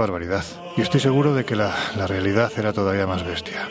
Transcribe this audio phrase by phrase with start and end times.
[0.00, 0.44] Barbaridad.
[0.76, 3.68] Y estoy seguro de que la, la realidad era todavía más bestia.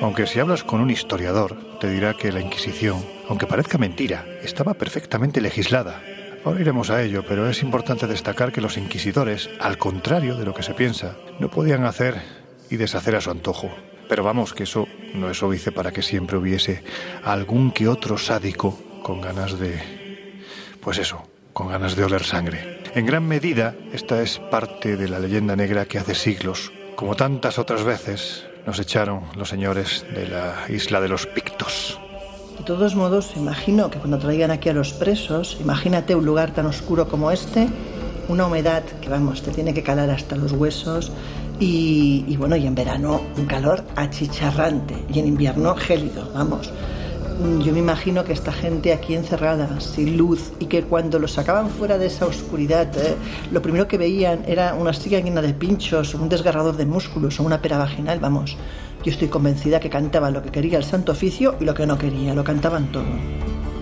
[0.00, 4.74] Aunque si hablas con un historiador, te dirá que la Inquisición, aunque parezca mentira, estaba
[4.74, 6.02] perfectamente legislada.
[6.44, 10.54] Ahora iremos a ello, pero es importante destacar que los inquisidores, al contrario de lo
[10.54, 12.20] que se piensa, no podían hacer
[12.68, 13.70] y deshacer a su antojo.
[14.08, 16.82] Pero vamos, que eso no es óbice para que siempre hubiese
[17.22, 19.80] algún que otro sádico con ganas de...
[20.80, 22.71] pues eso, con ganas de oler sangre.
[22.94, 27.58] En gran medida, esta es parte de la leyenda negra que hace siglos, como tantas
[27.58, 31.98] otras veces, nos echaron los señores de la isla de los Pictos.
[32.58, 36.66] De todos modos, imagino que cuando traían aquí a los presos, imagínate un lugar tan
[36.66, 37.66] oscuro como este,
[38.28, 41.12] una humedad que vamos, te tiene que calar hasta los huesos
[41.58, 46.70] y, bueno, y en verano un calor achicharrante y en invierno gélido, vamos.
[47.64, 51.70] Yo me imagino que esta gente aquí encerrada, sin luz, y que cuando los sacaban
[51.70, 53.16] fuera de esa oscuridad, eh,
[53.50, 57.42] lo primero que veían era una silla llena de pinchos, un desgarrador de músculos o
[57.42, 58.56] una pera vaginal, vamos.
[59.04, 61.98] Yo estoy convencida que cantaban lo que quería el santo oficio y lo que no
[61.98, 63.04] quería, lo cantaban todo.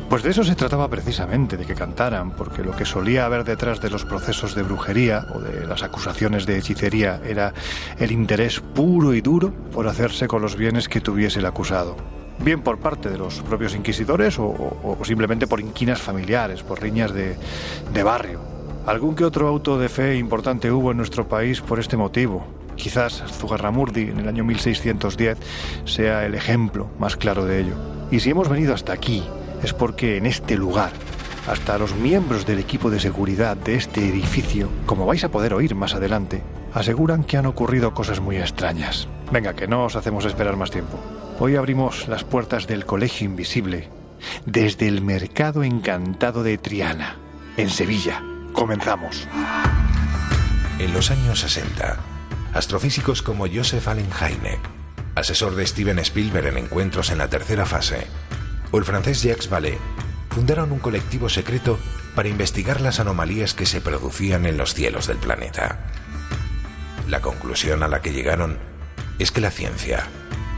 [0.08, 3.80] Pues de eso se trataba precisamente, de que cantaran, porque lo que solía haber detrás
[3.80, 7.54] de los procesos de brujería o de las acusaciones de hechicería era
[7.98, 12.62] el interés puro y duro por hacerse con los bienes que tuviese el acusado bien
[12.62, 17.12] por parte de los propios inquisidores o, o, o simplemente por inquinas familiares, por riñas
[17.12, 17.36] de,
[17.92, 18.40] de barrio.
[18.86, 22.46] Algún que otro auto de fe importante hubo en nuestro país por este motivo.
[22.76, 25.38] Quizás Zugarramurdi en el año 1610
[25.84, 27.74] sea el ejemplo más claro de ello.
[28.10, 29.22] Y si hemos venido hasta aquí
[29.62, 30.90] es porque en este lugar,
[31.46, 35.74] hasta los miembros del equipo de seguridad de este edificio, como vais a poder oír
[35.74, 36.42] más adelante,
[36.72, 39.08] aseguran que han ocurrido cosas muy extrañas.
[39.30, 40.98] Venga, que no os hacemos esperar más tiempo.
[41.42, 43.88] Hoy abrimos las puertas del Colegio Invisible
[44.44, 47.16] desde el Mercado Encantado de Triana,
[47.56, 48.22] en Sevilla.
[48.52, 49.26] Comenzamos.
[50.78, 51.96] En los años 60,
[52.52, 54.60] astrofísicos como Joseph Allen Hynek,
[55.14, 58.06] asesor de Steven Spielberg en encuentros en la tercera fase,
[58.70, 59.78] o el francés Jacques Vallée,
[60.28, 61.78] fundaron un colectivo secreto
[62.14, 65.86] para investigar las anomalías que se producían en los cielos del planeta.
[67.08, 68.58] La conclusión a la que llegaron
[69.18, 70.06] es que la ciencia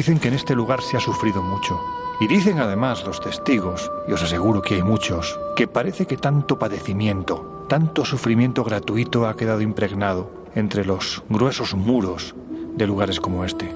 [0.00, 1.78] Dicen que en este lugar se ha sufrido mucho.
[2.22, 6.58] Y dicen además los testigos, y os aseguro que hay muchos, que parece que tanto
[6.58, 12.34] padecimiento, tanto sufrimiento gratuito ha quedado impregnado entre los gruesos muros
[12.78, 13.74] de lugares como este.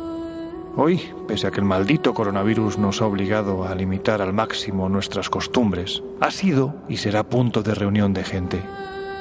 [0.79, 5.29] Hoy, pese a que el maldito coronavirus nos ha obligado a limitar al máximo nuestras
[5.29, 8.63] costumbres, ha sido y será punto de reunión de gente,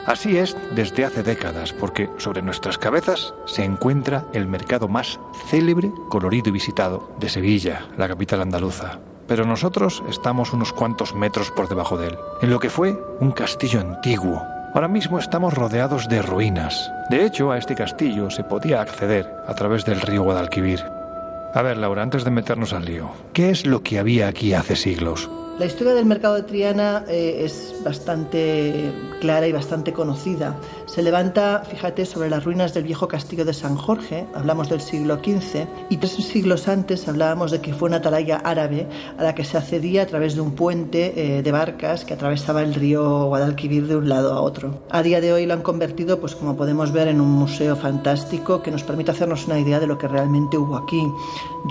[0.06, 5.20] Así es desde hace décadas, porque sobre nuestras cabezas se encuentra el mercado más
[5.50, 9.00] célebre, colorido y visitado de Sevilla, la capital andaluza.
[9.28, 13.32] Pero nosotros estamos unos cuantos metros por debajo de él, en lo que fue un
[13.32, 14.44] castillo antiguo.
[14.74, 16.92] Ahora mismo estamos rodeados de ruinas.
[17.10, 20.84] De hecho, a este castillo se podía acceder a través del río Guadalquivir.
[21.54, 24.76] A ver, Laura, antes de meternos al lío, ¿qué es lo que había aquí hace
[24.76, 25.30] siglos?
[25.64, 30.58] La historia del mercado de Triana eh, es bastante clara y bastante conocida.
[30.88, 35.20] Se levanta, fíjate, sobre las ruinas del viejo castillo de San Jorge, hablamos del siglo
[35.24, 38.88] XV, y tres siglos antes hablábamos de que fue una atalaya árabe
[39.18, 42.62] a la que se accedía a través de un puente eh, de barcas que atravesaba
[42.62, 44.84] el río Guadalquivir de un lado a otro.
[44.90, 48.62] A día de hoy lo han convertido, pues como podemos ver, en un museo fantástico
[48.62, 51.02] que nos permite hacernos una idea de lo que realmente hubo aquí.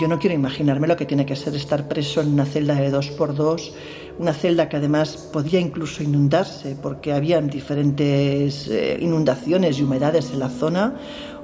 [0.01, 2.91] Yo no quiero imaginarme lo que tiene que ser estar preso en una celda de
[2.91, 3.75] dos por dos
[4.23, 10.39] una celda que además podía incluso inundarse porque habían diferentes eh, inundaciones y humedades en
[10.39, 10.95] la zona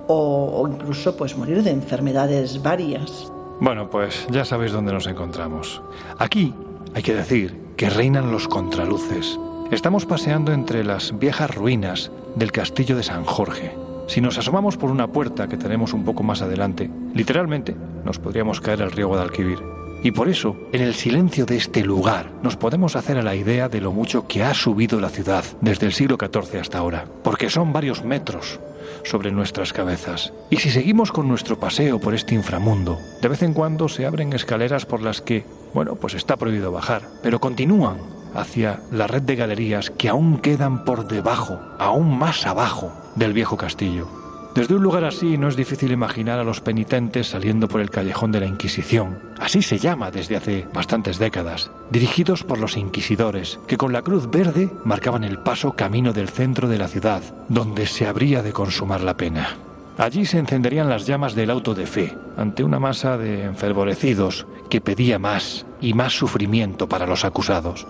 [0.06, 3.30] o, incluso pues morir de enfermedades varias.
[3.60, 5.82] Bueno, pues ya sabéis dónde nos encontramos.
[6.18, 6.54] Aquí
[6.94, 9.38] hay que decir que reinan los contraluces.
[9.72, 13.74] Estamos paseando entre las viejas ruinas del castillo de San Jorge.
[14.06, 18.60] Si nos asomamos por una puerta que tenemos un poco más adelante, literalmente nos podríamos
[18.60, 19.58] caer al río Guadalquivir.
[20.02, 23.68] Y por eso, en el silencio de este lugar, nos podemos hacer a la idea
[23.68, 27.50] de lo mucho que ha subido la ciudad desde el siglo XIV hasta ahora, porque
[27.50, 28.60] son varios metros
[29.04, 30.32] sobre nuestras cabezas.
[30.50, 34.32] Y si seguimos con nuestro paseo por este inframundo, de vez en cuando se abren
[34.32, 37.98] escaleras por las que, bueno, pues está prohibido bajar, pero continúan
[38.34, 43.56] hacia la red de galerías que aún quedan por debajo, aún más abajo del viejo
[43.56, 44.17] castillo.
[44.58, 48.32] Desde un lugar así no es difícil imaginar a los penitentes saliendo por el callejón
[48.32, 49.20] de la Inquisición.
[49.38, 54.28] Así se llama desde hace bastantes décadas, dirigidos por los inquisidores, que con la cruz
[54.28, 59.00] verde marcaban el paso camino del centro de la ciudad, donde se habría de consumar
[59.00, 59.56] la pena.
[59.96, 64.80] Allí se encenderían las llamas del auto de fe, ante una masa de enfervorecidos que
[64.80, 67.86] pedía más y más sufrimiento para los acusados.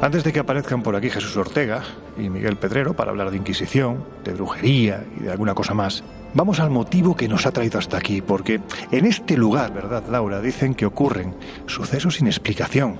[0.00, 1.82] Antes de que aparezcan por aquí Jesús Ortega
[2.16, 6.04] y Miguel Pedrero para hablar de Inquisición, de brujería y de alguna cosa más,
[6.34, 8.60] vamos al motivo que nos ha traído hasta aquí, porque
[8.92, 10.40] en este lugar, ¿verdad, Laura?
[10.40, 11.34] Dicen que ocurren
[11.66, 12.96] sucesos sin explicación,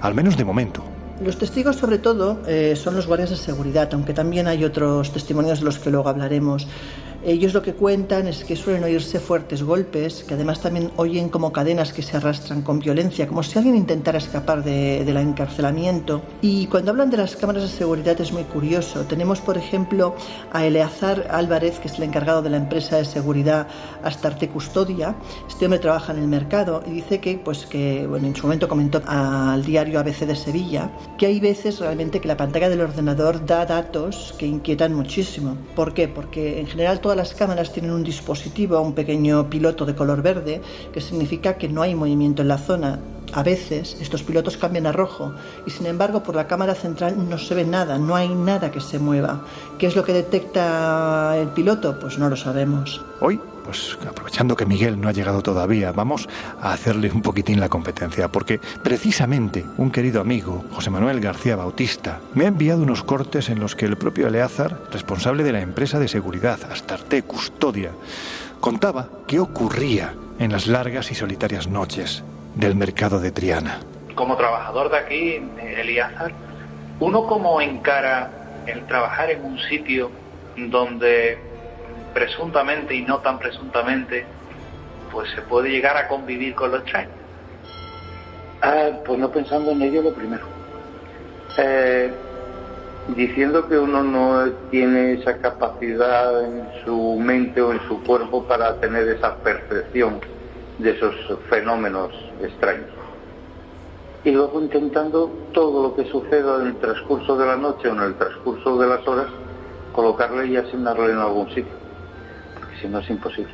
[0.00, 0.82] al menos de momento.
[1.24, 5.60] Los testigos, sobre todo, eh, son los guardias de seguridad, aunque también hay otros testimonios
[5.60, 6.66] de los que luego hablaremos.
[7.24, 11.52] Ellos lo que cuentan es que suelen oírse fuertes golpes, que además también oyen como
[11.52, 16.22] cadenas que se arrastran con violencia, como si alguien intentara escapar de, del encarcelamiento.
[16.40, 19.04] Y cuando hablan de las cámaras de seguridad es muy curioso.
[19.04, 20.14] Tenemos, por ejemplo,
[20.52, 23.68] a Eleazar Álvarez, que es el encargado de la empresa de seguridad
[24.02, 25.14] Astarte Custodia.
[25.48, 28.68] Este hombre trabaja en el mercado y dice que, pues, que bueno, en su momento
[28.68, 33.44] comentó al diario ABC de Sevilla que hay veces realmente que la pantalla del ordenador
[33.44, 35.56] da datos que inquietan muchísimo.
[35.74, 36.08] ¿Por qué?
[36.08, 40.62] Porque en general todas las cámaras tienen un dispositivo, un pequeño piloto de color verde,
[40.92, 43.00] que significa que no hay movimiento en la zona.
[43.32, 45.32] A veces estos pilotos cambian a rojo
[45.66, 48.80] y sin embargo por la cámara central no se ve nada, no hay nada que
[48.80, 49.44] se mueva.
[49.76, 51.98] ¿Qué es lo que detecta el piloto?
[51.98, 53.04] Pues no lo sabemos.
[53.20, 56.28] Hoy pues aprovechando que Miguel no ha llegado todavía, vamos
[56.60, 62.18] a hacerle un poquitín la competencia, porque precisamente un querido amigo, José Manuel García Bautista,
[62.34, 66.00] me ha enviado unos cortes en los que el propio Eleazar, responsable de la empresa
[66.00, 67.92] de seguridad Astarte Custodia,
[68.58, 72.24] contaba qué ocurría en las largas y solitarias noches
[72.56, 73.78] del mercado de Triana.
[74.16, 76.32] Como trabajador de aquí, Eleazar,
[76.98, 80.10] uno como encara el trabajar en un sitio
[80.56, 81.49] donde
[82.12, 84.24] presuntamente y no tan presuntamente,
[85.12, 87.12] pues se puede llegar a convivir con los extraños.
[88.62, 90.44] Ah, pues no pensando en ello lo primero.
[91.56, 92.12] Eh,
[93.08, 98.76] diciendo que uno no tiene esa capacidad en su mente o en su cuerpo para
[98.76, 100.20] tener esa percepción
[100.78, 101.14] de esos
[101.48, 102.12] fenómenos
[102.42, 102.86] extraños.
[104.22, 108.02] Y luego intentando todo lo que suceda en el transcurso de la noche o en
[108.02, 109.28] el transcurso de las horas,
[109.92, 111.80] colocarle y asignarle en algún sitio
[112.80, 113.52] si no es imposible.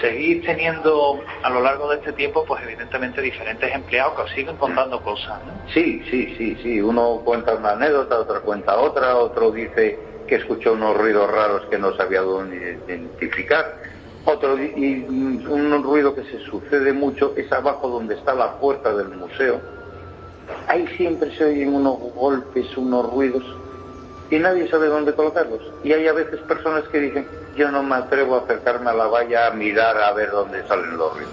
[0.00, 4.56] Seguir teniendo a lo largo de este tiempo, pues evidentemente diferentes empleados que os siguen
[4.56, 5.40] contando cosas.
[5.72, 6.80] Sí, sí, sí, sí.
[6.80, 11.78] Uno cuenta una anécdota, otro cuenta otra, otro dice que escuchó unos ruidos raros que
[11.78, 13.76] no sabía dónde identificar.
[14.24, 19.08] Otro, y un ruido que se sucede mucho es abajo donde está la puerta del
[19.08, 19.60] museo.
[20.68, 23.42] Ahí siempre se oyen unos golpes, unos ruidos
[24.30, 25.60] y nadie sabe dónde colocarlos.
[25.82, 29.06] Y hay a veces personas que dicen, yo no me atrevo a acercarme a la
[29.06, 31.30] valla a mirar a ver dónde salen los ríos.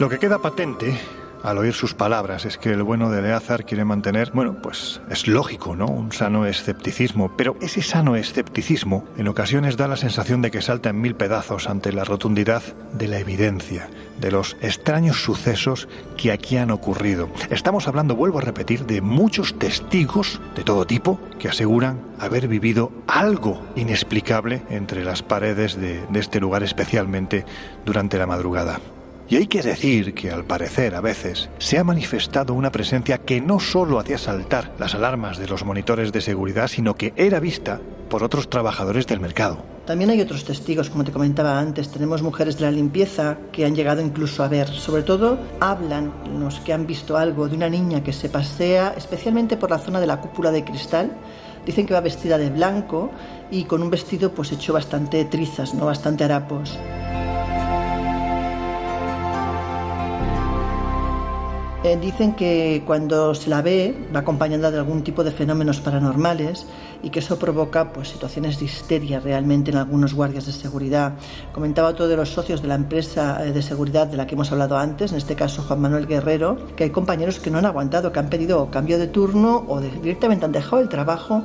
[0.00, 0.98] Lo que queda patente
[1.42, 5.26] al oír sus palabras es que el bueno de Eleazar quiere mantener, bueno, pues es
[5.26, 5.86] lógico, ¿no?
[5.86, 10.90] Un sano escepticismo, pero ese sano escepticismo en ocasiones da la sensación de que salta
[10.90, 13.88] en mil pedazos ante la rotundidad de la evidencia,
[14.20, 17.28] de los extraños sucesos que aquí han ocurrido.
[17.50, 22.92] Estamos hablando, vuelvo a repetir, de muchos testigos de todo tipo que aseguran haber vivido
[23.08, 27.44] algo inexplicable entre las paredes de, de este lugar, especialmente
[27.84, 28.80] durante la madrugada.
[29.32, 33.40] Y hay que decir que al parecer a veces se ha manifestado una presencia que
[33.40, 37.80] no solo hacía saltar las alarmas de los monitores de seguridad, sino que era vista
[38.10, 39.64] por otros trabajadores del mercado.
[39.86, 41.88] También hay otros testigos, como te comentaba antes.
[41.88, 44.68] Tenemos mujeres de la limpieza que han llegado incluso a ver.
[44.68, 49.56] Sobre todo hablan los que han visto algo de una niña que se pasea especialmente
[49.56, 51.10] por la zona de la cúpula de cristal.
[51.64, 53.10] Dicen que va vestida de blanco
[53.50, 56.78] y con un vestido pues hecho bastante trizas, no bastante harapos.
[61.84, 66.64] Eh, dicen que cuando se la ve va acompañada de algún tipo de fenómenos paranormales
[67.02, 71.14] y que eso provoca pues, situaciones de histeria realmente en algunos guardias de seguridad.
[71.52, 74.52] Comentaba otro de los socios de la empresa eh, de seguridad de la que hemos
[74.52, 78.12] hablado antes, en este caso Juan Manuel Guerrero, que hay compañeros que no han aguantado,
[78.12, 81.42] que han pedido cambio de turno o directamente han dejado el trabajo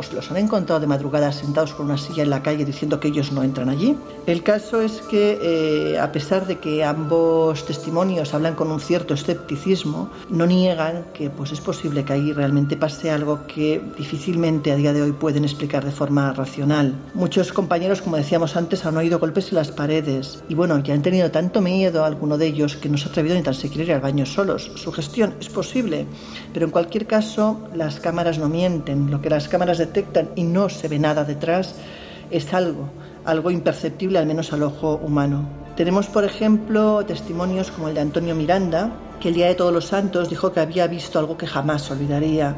[0.00, 3.08] os los han encontrado de madrugada sentados con una silla en la calle diciendo que
[3.08, 3.96] ellos no entran allí.
[4.26, 9.14] El caso es que, eh, a pesar de que ambos testimonios hablan con un cierto
[9.14, 14.76] escepticismo, no niegan que pues, es posible que ahí realmente pase algo que difícilmente a
[14.76, 16.94] día de hoy pueden explicar de forma racional.
[17.14, 21.02] Muchos compañeros, como decíamos antes, han oído golpes en las paredes y bueno, ya han
[21.02, 23.92] tenido tanto miedo alguno de ellos que no se ha atrevido ni tan siquiera ir
[23.92, 24.72] al baño solos.
[24.76, 26.06] Su gestión es posible,
[26.54, 29.10] pero en cualquier caso las cámaras no mienten.
[29.10, 31.74] Lo que las cámaras de detectan y no se ve nada detrás,
[32.30, 32.88] es algo,
[33.24, 35.48] algo imperceptible al menos al ojo humano.
[35.76, 39.86] Tenemos, por ejemplo, testimonios como el de Antonio Miranda, que el día de Todos los
[39.86, 42.56] Santos dijo que había visto algo que jamás olvidaría.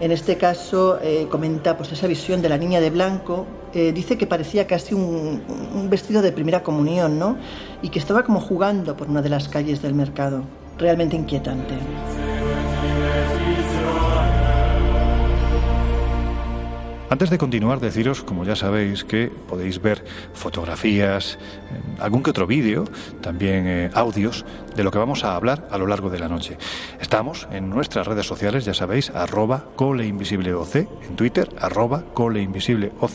[0.00, 3.46] En este caso eh, comenta pues esa visión de la niña de blanco.
[3.72, 5.42] Eh, dice que parecía casi un,
[5.74, 7.36] un, vestido de primera comunión, ¿no?
[7.82, 10.42] Y que estaba como jugando por una de las calles del mercado.
[10.78, 11.74] Realmente inquietante.
[17.12, 20.02] Antes de continuar, deciros, como ya sabéis, que podéis ver
[20.32, 21.34] fotografías,
[21.70, 22.84] eh, algún que otro vídeo,
[23.20, 26.56] también eh, audios de lo que vamos a hablar a lo largo de la noche.
[27.02, 33.10] Estamos en nuestras redes sociales, ya sabéis, arroba coleinvisibleoc, en Twitter, arroba coleinvisibleoc,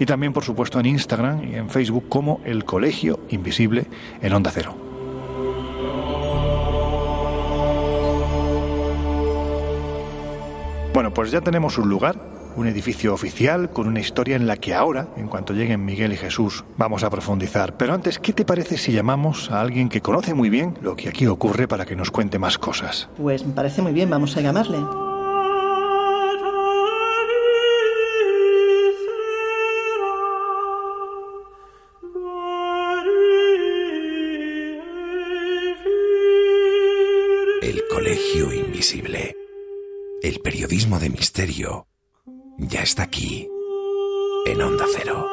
[0.00, 3.86] y también, por supuesto, en Instagram y en Facebook como El Colegio Invisible
[4.22, 4.74] en Onda Cero.
[10.92, 14.74] Bueno, pues ya tenemos un lugar un edificio oficial con una historia en la que
[14.74, 17.76] ahora, en cuanto lleguen Miguel y Jesús, vamos a profundizar.
[17.76, 21.08] Pero antes, ¿qué te parece si llamamos a alguien que conoce muy bien lo que
[21.08, 23.08] aquí ocurre para que nos cuente más cosas?
[23.16, 24.78] Pues me parece muy bien, vamos a llamarle.
[37.62, 39.34] El Colegio Invisible.
[40.22, 41.86] El periodismo de misterio
[42.58, 43.48] ya está aquí,
[44.46, 45.28] en Onda Cero.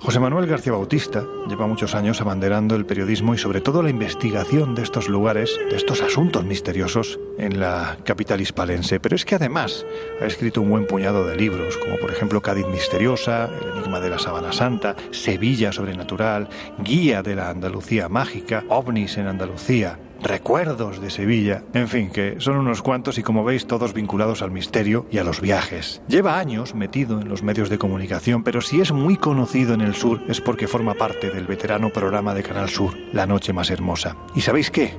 [0.00, 4.74] José Manuel García Bautista lleva muchos años abanderando el periodismo y sobre todo la investigación
[4.74, 9.00] de estos lugares, de estos asuntos misteriosos en la capital hispalense.
[9.00, 9.84] Pero es que además
[10.22, 14.10] ha escrito un buen puñado de libros, como por ejemplo Cádiz Misteriosa, El Enigma de
[14.10, 21.10] la Sabana Santa, Sevilla Sobrenatural, Guía de la Andalucía Mágica, OVNIS en Andalucía, recuerdos de
[21.10, 25.18] Sevilla, en fin, que son unos cuantos y como veis todos vinculados al misterio y
[25.18, 26.02] a los viajes.
[26.08, 29.94] Lleva años metido en los medios de comunicación, pero si es muy conocido en el
[29.94, 34.16] sur es porque forma parte del veterano programa de Canal Sur, La Noche Más Hermosa.
[34.34, 34.94] ¿Y sabéis qué?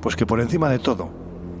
[0.00, 1.10] Pues que por encima de todo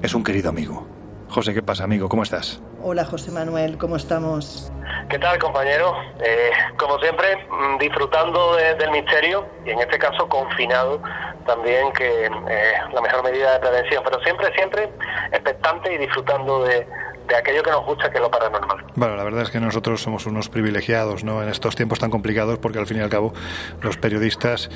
[0.02, 1.01] es un querido amigo.
[1.32, 2.10] José, ¿qué pasa, amigo?
[2.10, 2.60] ¿Cómo estás?
[2.82, 4.70] Hola, José Manuel, ¿cómo estamos?
[5.08, 5.94] ¿Qué tal, compañero?
[6.22, 11.00] Eh, como siempre, mm, disfrutando del misterio y en este caso confinado
[11.46, 14.90] también, que eh, la mejor medida de prevención, pero siempre, siempre
[15.32, 16.86] expectante y disfrutando de,
[17.28, 18.84] de aquello que nos gusta, que es lo paranormal.
[18.94, 21.42] Bueno, la verdad es que nosotros somos unos privilegiados ¿no?
[21.42, 23.32] en estos tiempos tan complicados porque al fin y al cabo
[23.80, 24.70] los periodistas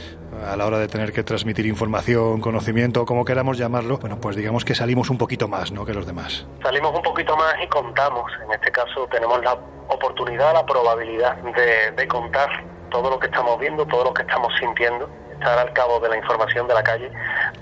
[0.47, 4.65] a la hora de tener que transmitir información, conocimiento, como queramos llamarlo, bueno, pues digamos
[4.65, 5.85] que salimos un poquito más ¿no?
[5.85, 6.47] que los demás.
[6.63, 8.31] Salimos un poquito más y contamos.
[8.45, 9.57] En este caso tenemos la
[9.89, 12.49] oportunidad, la probabilidad de, de contar
[12.91, 16.17] todo lo que estamos viendo, todo lo que estamos sintiendo estar al cabo de la
[16.17, 17.11] información de la calle,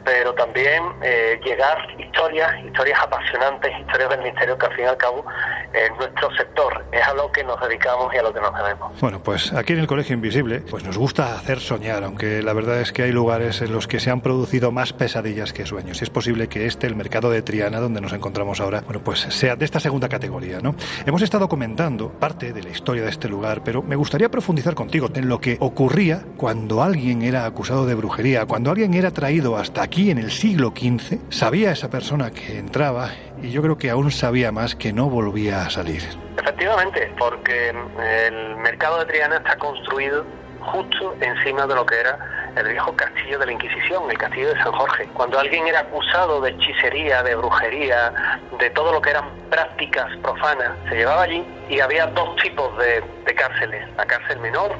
[0.04, 4.96] pero también eh, llegar historias, historias apasionantes, historias del misterio que al fin y al
[4.96, 5.24] cabo
[5.72, 9.00] en nuestro sector es a lo que nos dedicamos y a lo que nos debemos.
[9.00, 12.80] Bueno, pues aquí en el Colegio Invisible pues nos gusta hacer soñar, aunque la verdad
[12.80, 16.00] es que hay lugares en los que se han producido más pesadillas que sueños.
[16.00, 19.56] Es posible que este, el mercado de Triana, donde nos encontramos ahora, bueno, pues sea
[19.56, 20.76] de esta segunda categoría, ¿no?
[21.06, 25.08] Hemos estado comentando parte de la historia de este lugar, pero me gustaría profundizar contigo
[25.14, 28.44] en lo que ocurría cuando alguien era acusado de brujería.
[28.44, 33.08] Cuando alguien era traído hasta aquí en el siglo XV, sabía esa persona que entraba
[33.42, 36.02] y yo creo que aún sabía más que no volvía a salir.
[36.36, 40.26] Efectivamente, porque el mercado de Triana está construido
[40.60, 44.62] justo encima de lo que era el viejo castillo de la Inquisición, el castillo de
[44.62, 45.08] San Jorge.
[45.14, 50.72] Cuando alguien era acusado de hechicería, de brujería, de todo lo que eran prácticas profanas,
[50.88, 53.02] se llevaba allí y había dos tipos de,
[53.34, 53.84] cárceles.
[53.96, 54.70] La cárcel menor,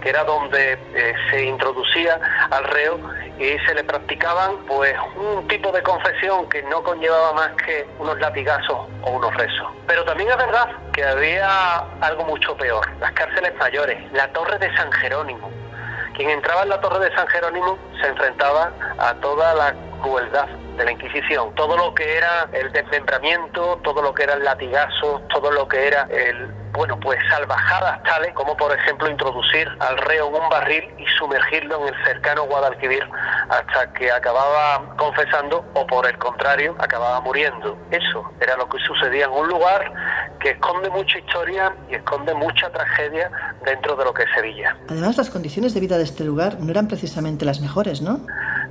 [0.00, 3.00] que era donde eh, se introducía al reo
[3.40, 8.18] y se le practicaban pues un tipo de confesión que no conllevaba más que unos
[8.20, 9.66] latigazos o unos rezos.
[9.88, 14.74] Pero también es verdad que había algo mucho peor, las cárceles mayores, la torre de
[14.76, 15.50] San Jerónimo
[16.14, 20.84] Quien entraba en la Torre de San Jerónimo se enfrentaba a toda la crueldad de
[20.84, 25.50] la Inquisición, todo lo que era el desmembramiento, todo lo que era el latigazo, todo
[25.50, 30.42] lo que era el bueno, pues salvajadas tales como por ejemplo introducir al reo en
[30.42, 33.08] un barril y sumergirlo en el cercano Guadalquivir
[33.48, 37.78] hasta que acababa confesando o por el contrario acababa muriendo.
[37.90, 39.92] Eso era lo que sucedía en un lugar
[40.40, 43.30] que esconde mucha historia y esconde mucha tragedia
[43.64, 44.76] dentro de lo que es Sevilla.
[44.88, 48.20] Además, las condiciones de vida de este lugar no eran precisamente las mejores, ¿no?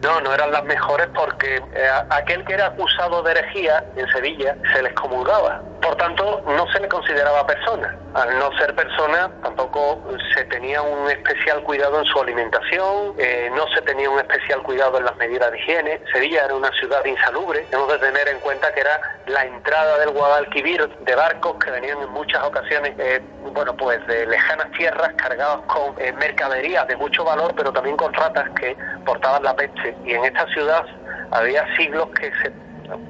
[0.04, 4.58] No, no eran las mejores porque eh, aquel que era acusado de herejía en Sevilla
[4.74, 5.62] se les comulgaba.
[5.82, 7.98] Por tanto, no se le consideraba persona.
[8.14, 10.04] Al no ser persona, tampoco
[10.36, 14.98] se tenía un especial cuidado en su alimentación, eh, no se tenía un especial cuidado
[14.98, 16.02] en las medidas de higiene.
[16.12, 17.66] Sevilla era una ciudad insalubre.
[17.72, 22.02] Hemos de tener en cuenta que era la entrada del Guadalquivir de barcos que venían
[22.02, 23.22] en muchas ocasiones, eh,
[23.54, 28.50] bueno, pues de lejanas tierras cargados con mercaderías de mucho valor, pero también con ratas
[28.60, 30.84] que portaban la peste y en esta ciudad
[31.32, 32.52] había siglos que se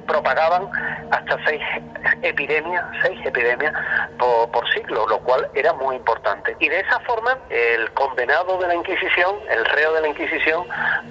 [0.06, 0.68] propagaban
[1.10, 1.62] hasta seis
[2.22, 3.72] epidemias, seis epidemias
[4.18, 6.56] por, por, siglo, lo cual era muy importante.
[6.58, 10.66] Y de esa forma, el condenado de la Inquisición, el reo de la Inquisición,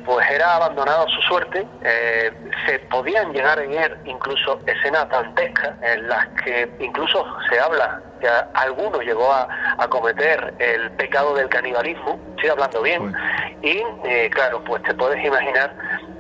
[0.06, 1.66] pues era abandonado a su suerte.
[1.84, 2.32] Eh,
[2.66, 8.30] se podían llegar a ver incluso escenas dantescas en las que incluso se habla que
[8.54, 9.48] alguno llegó a,
[9.90, 13.14] cometer el pecado del canibalismo, estoy hablando bien,
[13.62, 15.76] y eh, claro, pues te puedes imaginar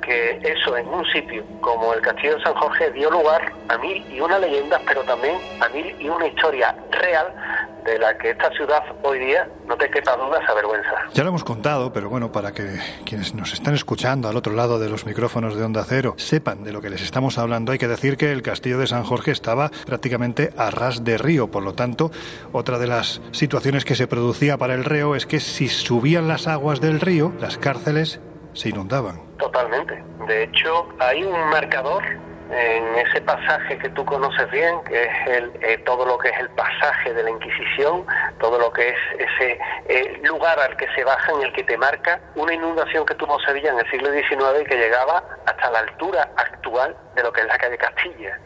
[0.05, 4.05] que eso en un sitio como el Castillo de San Jorge dio lugar a mil
[4.11, 7.27] y una leyendas, pero también a mil y una historia real
[7.85, 10.91] de la que esta ciudad hoy día, no te quepa duda, se avergüenza.
[11.13, 14.79] Ya lo hemos contado, pero bueno, para que quienes nos están escuchando al otro lado
[14.79, 17.87] de los micrófonos de Onda Cero sepan de lo que les estamos hablando, hay que
[17.87, 21.73] decir que el Castillo de San Jorge estaba prácticamente a ras de río, por lo
[21.73, 22.11] tanto,
[22.51, 26.47] otra de las situaciones que se producía para el reo es que si subían las
[26.47, 28.21] aguas del río, las cárceles
[28.53, 29.19] se inundaban.
[29.37, 30.01] Totalmente.
[30.27, 32.03] De hecho, hay un marcador
[32.51, 36.39] en ese pasaje que tú conoces bien, que es el, eh, todo lo que es
[36.39, 38.05] el pasaje de la Inquisición,
[38.39, 41.77] todo lo que es ese eh, lugar al que se baja, en el que te
[41.77, 45.79] marca una inundación que tuvo Sevilla en el siglo XIX y que llegaba hasta la
[45.79, 48.39] altura actual de lo que es la calle Castilla.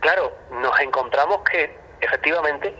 [0.00, 2.74] Claro, nos encontramos que efectivamente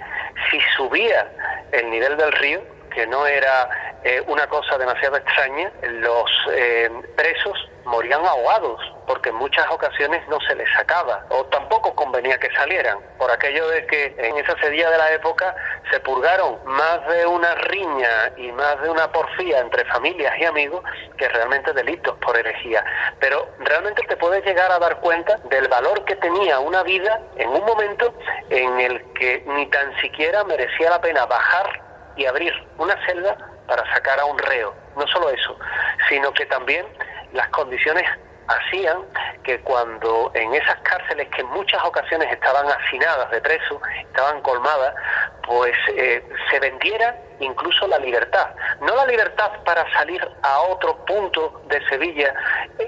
[0.51, 1.31] si subía
[1.73, 3.69] el nivel del río, que no era
[4.07, 10.39] eh, una cosa demasiado extraña, los eh, presos morían ahogados porque en muchas ocasiones no
[10.47, 12.99] se les sacaba o tampoco convenía que salieran.
[13.19, 15.57] Por aquello de que en esa sedilla de la época
[15.91, 20.85] se purgaron más de una riña y más de una porfía entre familias y amigos
[21.19, 22.85] que realmente delitos por herejía.
[23.19, 27.49] Pero realmente te puedes llegar a dar cuenta del valor que tenía una vida en
[27.49, 28.15] un momento
[28.51, 31.83] en el que ni tan siquiera merecía la pena bajar
[32.15, 33.37] y abrir una celda
[33.67, 34.75] para sacar a un reo.
[34.97, 35.59] No solo eso,
[36.09, 36.87] sino que también
[37.33, 38.05] las condiciones
[38.49, 38.99] hacían
[39.43, 44.95] que cuando en esas cárceles que en muchas ocasiones estaban hacinadas de presos, estaban colmadas,
[45.47, 48.49] pues eh, se vendiera incluso la libertad.
[48.81, 52.35] No la libertad para salir a otro punto de Sevilla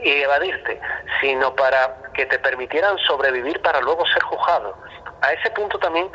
[0.02, 0.80] y evadirte,
[1.20, 4.76] sino para que te permitieran sobrevivir para luego ser juzgado.
[5.20, 6.08] A ese punto también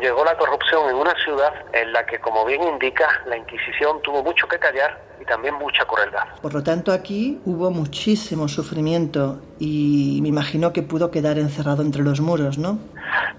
[0.00, 4.22] llegó la corrupción en una ciudad en la que, como bien indica, la Inquisición tuvo
[4.22, 6.24] mucho que callar y también mucha crueldad.
[6.42, 12.02] Por lo tanto, aquí hubo muchísimo sufrimiento y me imagino que pudo quedar encerrado entre
[12.02, 12.78] los muros, ¿no?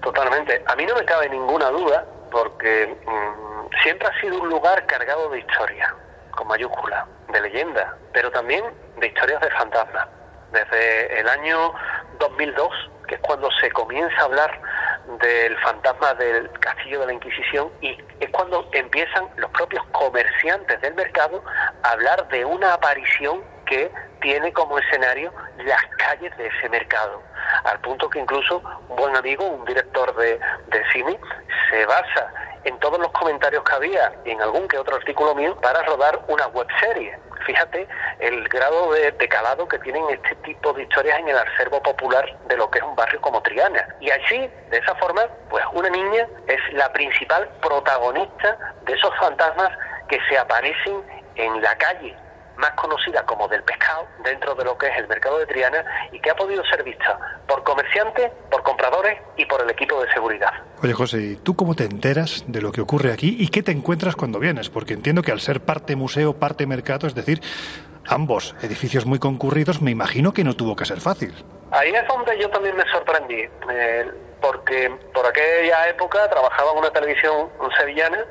[0.02, 0.62] Totalmente.
[0.66, 5.28] A mí no me cabe ninguna duda porque mm, siempre ha sido un lugar cargado
[5.30, 5.94] de historia,
[6.32, 8.64] con mayúscula, de leyenda, pero también
[8.98, 10.08] de historias de fantasmas.
[10.52, 11.72] Desde el año
[12.18, 14.60] 2002, que es cuando se comienza a hablar
[15.18, 20.94] del fantasma del castillo de la Inquisición y es cuando empiezan los propios comerciantes del
[20.94, 21.42] mercado
[21.82, 27.22] a hablar de una aparición que tiene como escenario las calles de ese mercado,
[27.64, 31.18] al punto que incluso un buen amigo, un director de, de cine,
[31.70, 32.32] se basa
[32.64, 36.20] en todos los comentarios que había y en algún que otro artículo mío para rodar
[36.28, 37.18] una webserie.
[37.46, 42.24] Fíjate el grado de, calado que tienen este tipo de historias en el acervo popular
[42.46, 43.88] de lo que es un barrio como Triana.
[44.00, 49.70] Y así, de esa forma, pues una niña es la principal protagonista de esos fantasmas
[50.08, 51.02] que se aparecen
[51.36, 52.14] en la calle
[52.60, 56.20] más conocida como del pescado dentro de lo que es el mercado de Triana y
[56.20, 57.18] que ha podido ser vista
[57.48, 60.52] por comerciantes, por compradores y por el equipo de seguridad.
[60.82, 63.72] Oye José, ¿y tú cómo te enteras de lo que ocurre aquí y qué te
[63.72, 64.70] encuentras cuando vienes?
[64.70, 67.40] Porque entiendo que al ser parte museo, parte mercado, es decir,
[68.06, 71.34] ambos edificios muy concurridos, me imagino que no tuvo que ser fácil.
[71.70, 76.90] Ahí es donde yo también me sorprendí, eh, porque por aquella época trabajaba en una
[76.90, 78.24] televisión sevillana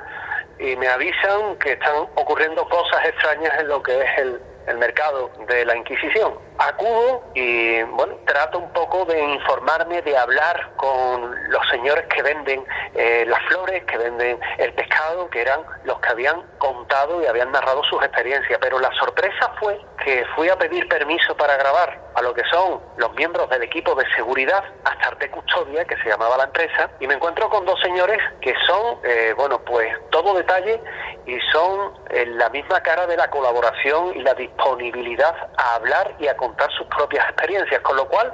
[0.59, 5.31] y me avisan que están ocurriendo cosas extrañas en lo que es el, el mercado
[5.47, 6.33] de la Inquisición.
[6.57, 12.63] Acudo y bueno, trato un poco de informarme, de hablar con los señores que venden
[12.93, 17.51] eh, las flores, que venden el pescado, que eran los que habían contado y habían
[17.51, 18.59] narrado sus experiencias.
[18.61, 22.81] Pero la sorpresa fue que fui a pedir permiso para grabar a lo que son
[22.97, 27.15] los miembros del equipo de seguridad, Astarte Custodia, que se llamaba la empresa, y me
[27.15, 30.81] encuentro con dos señores que son, eh, bueno, pues todo detalle
[31.25, 36.27] y son eh, la misma cara de la colaboración y la disponibilidad a hablar y
[36.27, 38.31] a contar sus propias experiencias, con lo cual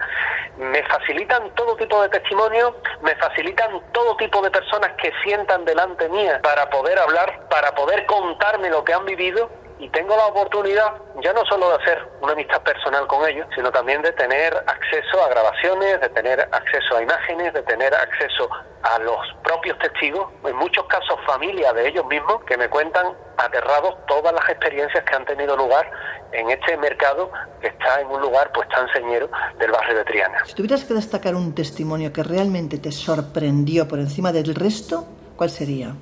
[0.58, 6.10] me facilitan todo tipo de testimonio, me facilitan todo tipo de personas que sientan delante
[6.10, 10.94] mía para poder hablar, para poder contarme lo que han vivido y tengo la oportunidad
[11.22, 15.24] ya no solo de hacer una amistad personal con ellos, sino también de tener acceso
[15.24, 18.50] a grabaciones, de tener acceso a imágenes, de tener acceso
[18.84, 23.96] a los propios testigos, en muchos casos familia de ellos mismos, que me cuentan aterrados
[24.08, 25.90] todas las experiencias que han tenido lugar
[26.32, 30.46] en este mercado que está en un lugar pues tan señero del barrio de Triana.
[30.46, 35.50] Si tuvieras que destacar un testimonio que realmente te sorprendió por encima del resto, ¿cuál
[35.50, 35.94] sería?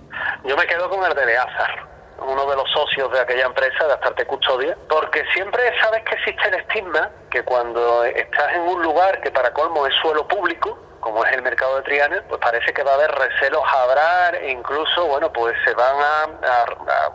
[0.43, 3.93] Yo me quedo con el de Leázar uno de los socios de aquella empresa, de
[3.93, 9.21] Astarte Custodia, porque siempre sabes que existe el estigma que cuando estás en un lugar
[9.21, 12.81] que para colmo es suelo público, como es el mercado de Triana, pues parece que
[12.81, 16.65] va a haber recelos a hablar e incluso, bueno, pues se van a,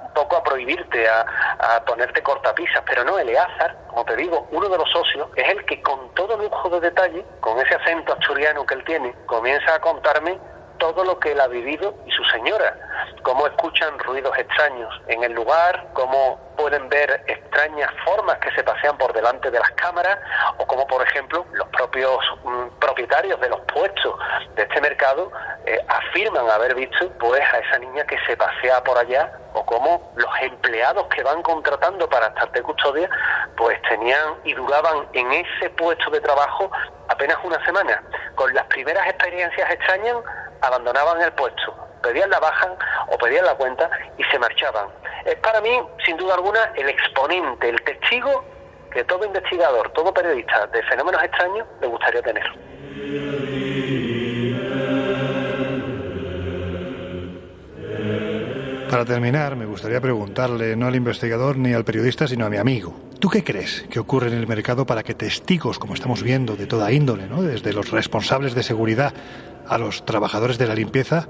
[0.05, 1.25] un poco a prohibirte, a,
[1.59, 5.65] a, ponerte cortapisas, pero no, Eleazar, como te digo, uno de los socios, es el
[5.65, 9.81] que con todo lujo de detalle, con ese acento asturiano que él tiene, comienza a
[9.81, 10.39] contarme
[10.77, 12.77] todo lo que él ha vivido y su señora,
[13.23, 18.97] cómo escuchan ruidos extraños en el lugar, cómo pueden ver extrañas formas que se pasean
[18.99, 20.19] por delante de las cámaras
[20.59, 24.19] o como por ejemplo los propios mm, propietarios de los puestos
[24.57, 25.31] de este mercado
[25.67, 30.13] eh, afirman haber visto pues a esa niña que se pasea por allá o como
[30.17, 33.09] los empleados que van contratando para estar de custodia
[33.57, 36.71] pues tenían y duraban en ese puesto de trabajo
[37.09, 38.03] apenas una semana.
[38.35, 40.17] Con las primeras experiencias extrañas
[40.61, 42.75] abandonaban el puesto, pedían la baja
[43.09, 44.89] o pedían la cuenta y se marchaban.
[45.25, 48.45] Es para mí, sin duda alguna, el exponente, el testigo
[48.91, 52.45] que todo investigador, todo periodista de fenómenos extraños le gustaría tener.
[58.91, 62.99] Para terminar, me gustaría preguntarle no al investigador ni al periodista, sino a mi amigo.
[63.21, 66.67] ¿Tú qué crees que ocurre en el mercado para que testigos, como estamos viendo, de
[66.67, 67.43] toda índole, ¿no?
[67.43, 69.13] desde los responsables de seguridad
[69.67, 71.29] a los trabajadores de la limpieza,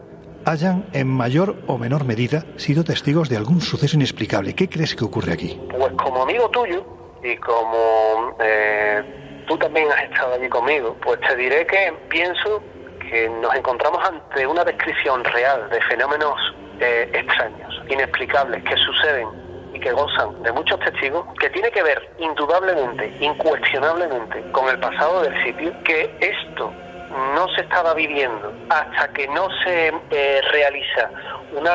[0.48, 4.54] hayan, en mayor o menor medida, sido testigos de algún suceso inexplicable?
[4.54, 5.60] ¿Qué crees que ocurre aquí?
[5.70, 6.84] Pues como amigo tuyo
[7.22, 12.62] y como eh, tú también has estado allí conmigo, pues te diré que pienso
[13.10, 16.38] que nos encontramos ante una descripción real de fenómenos
[16.80, 19.28] eh, extraños, inexplicables, que suceden
[19.74, 25.22] y que gozan de muchos testigos, que tiene que ver indudablemente, incuestionablemente, con el pasado
[25.22, 26.72] del sitio, que esto
[27.10, 31.10] no se estaba viviendo hasta que no se eh, realiza
[31.52, 31.72] una,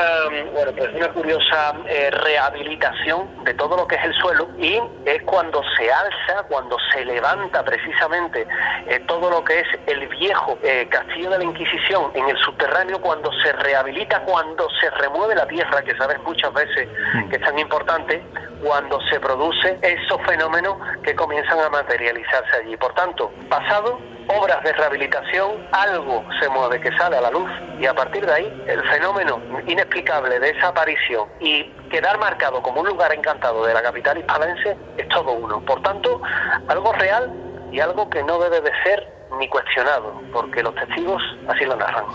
[0.53, 5.23] bueno, pues una curiosa eh, rehabilitación de todo lo que es el suelo y es
[5.23, 8.45] cuando se alza, cuando se levanta precisamente
[8.87, 10.57] eh, todo lo que es el viejo
[10.89, 15.81] castillo de la Inquisición en el subterráneo, cuando se rehabilita, cuando se remueve la tierra,
[15.81, 17.29] que sabes muchas veces mm.
[17.29, 18.23] que es tan importante,
[18.63, 22.77] cuando se produce esos fenómenos que comienzan a materializarse allí.
[22.77, 25.22] Por tanto, pasado obras de rehabilitación,
[25.71, 29.41] algo se mueve que sale a la luz y a partir de ahí el fenómeno
[29.67, 34.77] inexplicable de esa aparición y quedar marcado como un lugar encantado de la capital hispalense
[34.97, 35.63] es todo uno.
[35.65, 36.21] Por tanto,
[36.67, 37.31] algo real
[37.71, 39.07] y algo que no debe de ser
[39.39, 42.05] ni cuestionado, porque los testigos así lo narran.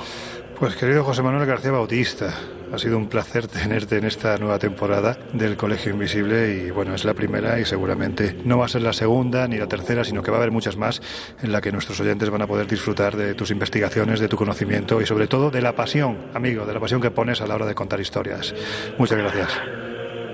[0.58, 2.32] Pues querido José Manuel García Bautista,
[2.72, 7.04] ha sido un placer tenerte en esta nueva temporada del Colegio Invisible y bueno, es
[7.04, 10.30] la primera y seguramente no va a ser la segunda ni la tercera, sino que
[10.30, 11.00] va a haber muchas más
[11.42, 15.00] en la que nuestros oyentes van a poder disfrutar de tus investigaciones, de tu conocimiento
[15.00, 17.66] y sobre todo de la pasión, amigo, de la pasión que pones a la hora
[17.66, 18.54] de contar historias.
[18.98, 19.60] Muchas gracias.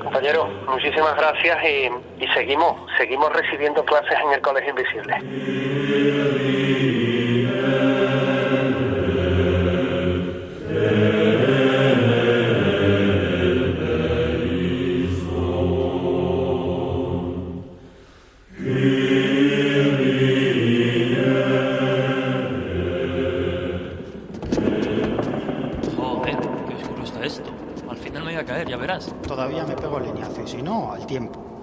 [0.02, 1.88] Compañero, muchísimas gracias y,
[2.22, 5.14] y seguimos, seguimos recibiendo clases en el Colegio Invisible.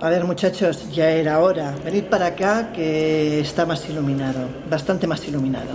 [0.02, 1.76] A ver, muchachos, ya era hora.
[1.86, 4.50] Venid para acá que está más iluminado.
[4.68, 5.70] Bastante más iluminado.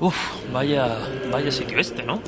[0.00, 0.16] Uf,
[0.52, 0.96] vaya,
[1.30, 2.20] vaya sitio este, ¿no?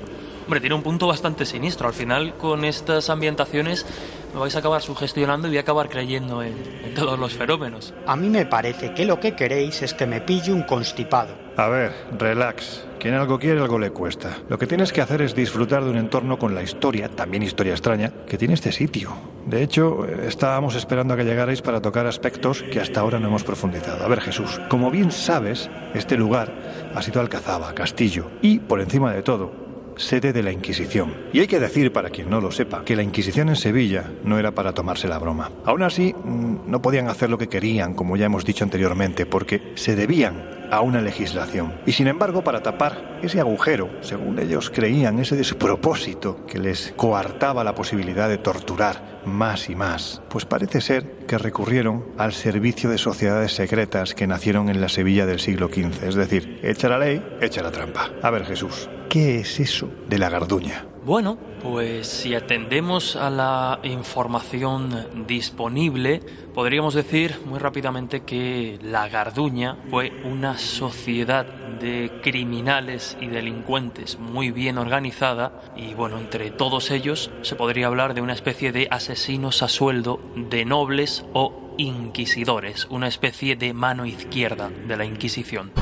[0.45, 1.89] Hombre, tiene un punto bastante siniestro.
[1.89, 3.85] Al final, con estas ambientaciones,
[4.33, 7.93] me vais a acabar sugestionando y voy a acabar creyendo en, en todos los fenómenos.
[8.07, 11.35] A mí me parece que lo que queréis es que me pille un constipado.
[11.57, 12.85] A ver, relax.
[13.03, 14.39] Quien algo quiere, algo le cuesta.
[14.49, 17.73] Lo que tienes que hacer es disfrutar de un entorno con la historia, también historia
[17.73, 19.11] extraña, que tiene este sitio.
[19.45, 23.43] De hecho, estábamos esperando a que llegarais para tocar aspectos que hasta ahora no hemos
[23.43, 24.05] profundizado.
[24.05, 26.55] A ver, Jesús, como bien sabes, este lugar
[26.95, 29.51] ha sido Alcazaba, Castillo, y, por encima de todo,
[29.97, 31.13] sede de la Inquisición.
[31.33, 34.39] Y hay que decir, para quien no lo sepa, que la Inquisición en Sevilla no
[34.39, 35.51] era para tomarse la broma.
[35.65, 39.73] Aún así, mm, no podían hacer lo que querían, como ya hemos dicho anteriormente, porque
[39.75, 41.75] se debían a una legislación.
[41.85, 47.63] Y sin embargo, para tapar ese agujero, según ellos creían, ese despropósito que les coartaba
[47.63, 52.97] la posibilidad de torturar más y más, pues parece ser que recurrieron al servicio de
[52.97, 56.05] sociedades secretas que nacieron en la Sevilla del siglo XV.
[56.05, 58.11] Es decir, echa la ley, echa la trampa.
[58.23, 60.87] A ver, Jesús, ¿qué es eso de la garduña?
[61.05, 66.21] Bueno, pues si atendemos a la información disponible,
[66.55, 74.51] podríamos decir muy rápidamente que la Garduña fue una sociedad de criminales y delincuentes muy
[74.51, 79.63] bien organizada y bueno, entre todos ellos se podría hablar de una especie de asesinos
[79.63, 85.73] a sueldo de nobles o inquisidores, una especie de mano izquierda de la Inquisición.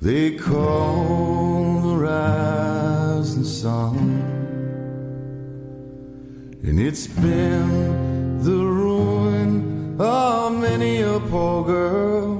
[0.00, 3.96] They call the rising sun.
[6.62, 12.38] And it's been the ruin of many a poor girl.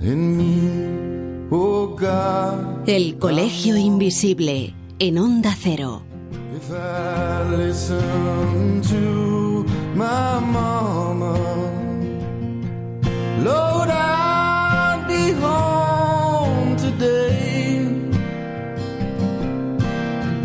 [0.00, 2.88] And me oh God.
[2.88, 6.02] El Colegio Invisible en Onda Cero.
[6.54, 11.38] If I listen to my mama
[13.44, 14.25] Lord, I'd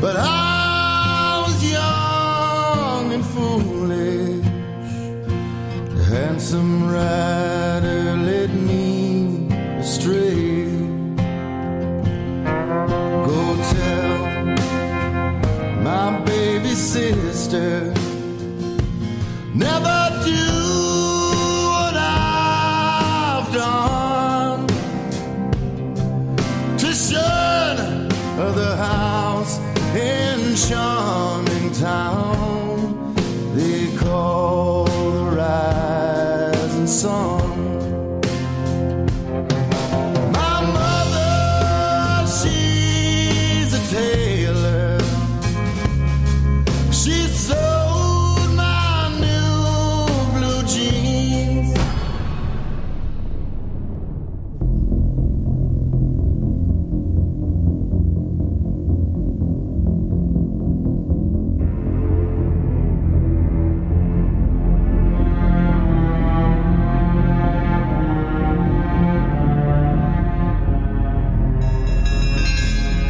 [0.01, 4.45] But I was young and foolish.
[5.95, 9.47] The handsome rider led me
[9.79, 10.65] astray.
[13.27, 13.41] Go
[13.75, 14.17] tell
[15.83, 17.93] my baby sister
[19.53, 20.10] never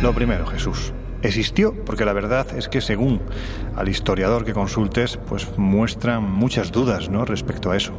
[0.01, 0.93] Lo primero, Jesús.
[1.21, 3.21] Existió porque la verdad es que según
[3.75, 7.23] al historiador que consultes, pues muestran muchas dudas, ¿no?
[7.23, 7.93] respecto a eso.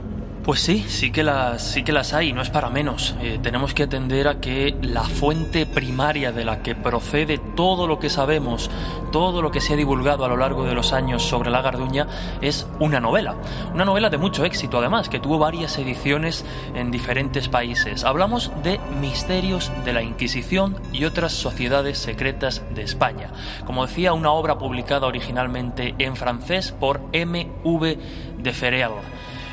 [0.44, 3.14] Pues sí, sí que las, sí que las hay, no es para menos.
[3.20, 8.00] Eh, tenemos que atender a que la fuente primaria de la que procede todo lo
[8.00, 8.68] que sabemos,
[9.12, 12.08] todo lo que se ha divulgado a lo largo de los años sobre la Garduña
[12.40, 13.36] es una novela.
[13.72, 18.02] Una novela de mucho éxito, además, que tuvo varias ediciones en diferentes países.
[18.02, 23.30] Hablamos de Misterios de la Inquisición y otras sociedades secretas de España.
[23.64, 27.98] Como decía, una obra publicada originalmente en francés por M.V.
[28.38, 28.90] de Ferrer.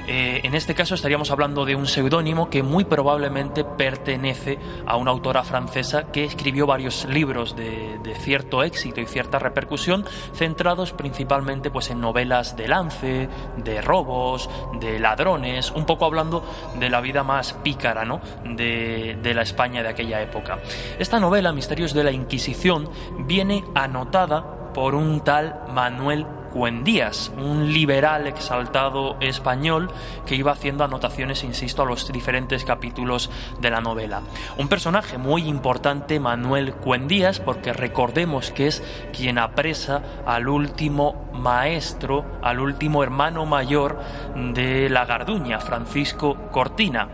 [0.08, 5.12] Eh, en este caso estaríamos hablando de un seudónimo que muy probablemente pertenece a una
[5.12, 11.90] autora francesa que escribió varios libros de, cierto éxito y cierta repercusión, centrados principalmente pues,
[11.90, 16.44] en novelas de lance, de robos, de ladrones, un poco hablando
[16.80, 18.22] de la vida más pícara ¿no?
[18.44, 20.60] de, de la España de aquella época.
[20.98, 28.28] Esta novela, Misterios de la Inquisición, viene anotada por un tal Manuel Cuendías, un liberal
[28.28, 29.92] exaltado español
[30.26, 34.22] que iba haciendo anotaciones, insisto, a los diferentes capítulos de la novela.
[34.58, 38.84] Un personaje muy importante, Manuel Cuendías, porque recordemos que es
[39.14, 44.00] quien apresa al último maestro, al último hermano mayor
[44.36, 47.10] de la Garduña, Francisco Cortina.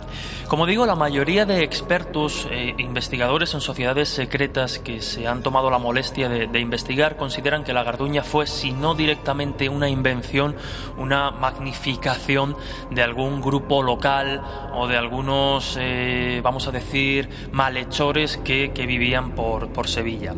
[0.47, 5.69] Como digo, la mayoría de expertos, eh, investigadores en sociedades secretas que se han tomado
[5.69, 9.24] la molestia de, de investigar, consideran que la Garduña fue, si no directamente,
[9.69, 10.55] una invención,
[10.97, 12.55] una magnificación
[12.91, 14.41] de algún grupo local
[14.73, 20.33] o de algunos, eh, vamos a decir, malhechores que, que vivían por, por Sevilla.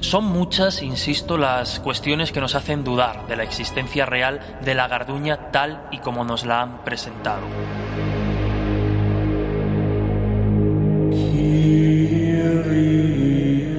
[0.00, 4.88] Son muchas, insisto, las cuestiones que nos hacen dudar de la existencia real de la
[4.88, 7.42] Garduña tal y como nos la han presentado.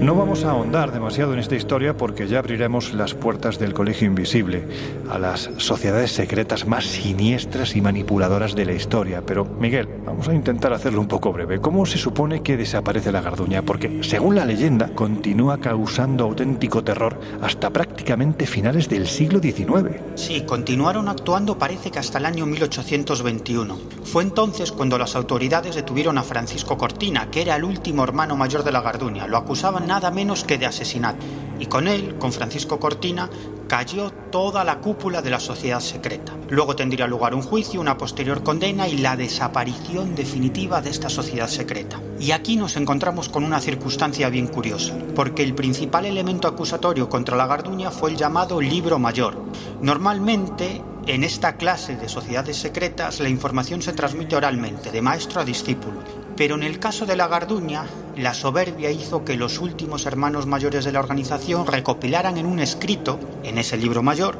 [0.03, 4.05] No vamos a ahondar demasiado en esta historia porque ya abriremos las puertas del Colegio
[4.05, 4.67] Invisible
[5.09, 9.23] a las sociedades secretas más siniestras y manipuladoras de la historia.
[9.25, 11.61] Pero, Miguel, vamos a intentar hacerlo un poco breve.
[11.61, 13.61] ¿Cómo se supone que desaparece la Garduña?
[13.61, 20.01] Porque, según la leyenda, continúa causando auténtico terror hasta prácticamente finales del siglo XIX.
[20.15, 23.77] Sí, continuaron actuando parece que hasta el año 1821.
[24.03, 28.65] Fue entonces cuando las autoridades detuvieron a Francisco Cortina, que era el último hermano mayor
[28.65, 29.27] de la Garduña.
[29.27, 31.23] Lo acusaban nada menos que de asesinato.
[31.59, 33.29] Y con él, con Francisco Cortina,
[33.67, 36.33] cayó toda la cúpula de la sociedad secreta.
[36.49, 41.47] Luego tendría lugar un juicio, una posterior condena y la desaparición definitiva de esta sociedad
[41.47, 42.01] secreta.
[42.19, 47.37] Y aquí nos encontramos con una circunstancia bien curiosa, porque el principal elemento acusatorio contra
[47.37, 49.37] la Garduña fue el llamado libro mayor.
[49.79, 55.45] Normalmente, en esta clase de sociedades secretas, la información se transmite oralmente, de maestro a
[55.45, 56.22] discípulo.
[56.35, 57.85] Pero en el caso de la Garduña,
[58.17, 63.19] la soberbia hizo que los últimos hermanos mayores de la organización recopilaran en un escrito,
[63.43, 64.39] en ese libro mayor,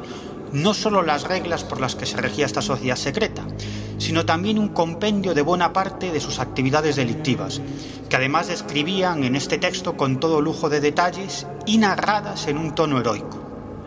[0.52, 3.44] no solo las reglas por las que se regía esta sociedad secreta,
[3.98, 7.62] sino también un compendio de buena parte de sus actividades delictivas,
[8.10, 12.76] que además describían en este texto con todo lujo de detalles y narradas en un
[12.76, 13.40] tono heroico.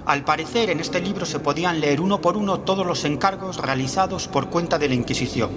[0.06, 4.28] Al parecer, en este libro se podían leer uno por uno todos los encargos realizados
[4.28, 5.50] por cuenta de la Inquisición.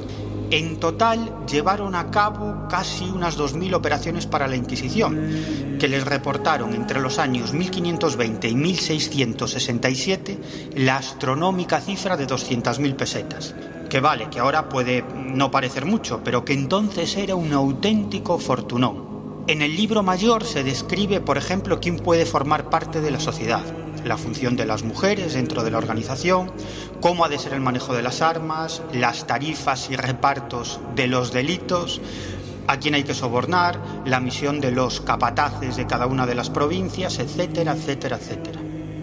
[0.51, 6.73] En total llevaron a cabo casi unas 2.000 operaciones para la Inquisición, que les reportaron
[6.73, 10.39] entre los años 1520 y 1667
[10.75, 13.53] la astronómica cifra de 200.000 pesetas.
[13.89, 19.43] Que vale, que ahora puede no parecer mucho, pero que entonces era un auténtico fortunón.
[19.47, 23.63] En el libro mayor se describe, por ejemplo, quién puede formar parte de la sociedad,
[24.05, 26.51] la función de las mujeres dentro de la organización,
[27.01, 31.31] cómo ha de ser el manejo de las armas, las tarifas y repartos de los
[31.31, 32.01] delitos,
[32.67, 36.49] a quién hay que sobornar, la misión de los capataces de cada una de las
[36.49, 38.59] provincias, etcétera, etcétera, etcétera.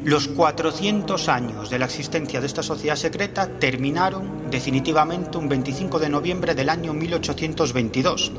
[0.07, 6.09] Los 400 años de la existencia de esta sociedad secreta terminaron definitivamente un 25 de
[6.09, 8.31] noviembre del año 1822,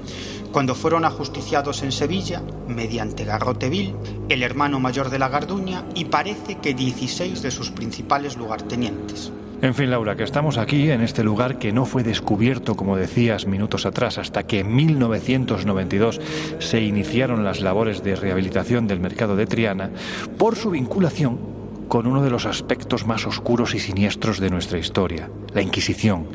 [0.52, 3.96] cuando fueron ajusticiados en Sevilla, mediante garrote vil,
[4.30, 9.32] el hermano mayor de la Garduña y parece que 16 de sus principales lugartenientes.
[9.60, 13.48] En fin, Laura, que estamos aquí, en este lugar que no fue descubierto, como decías
[13.48, 16.22] minutos atrás, hasta que en 1992
[16.60, 19.90] se iniciaron las labores de rehabilitación del mercado de Triana,
[20.38, 21.57] por su vinculación
[21.88, 26.28] con uno de los aspectos más oscuros y siniestros de nuestra historia, la Inquisición,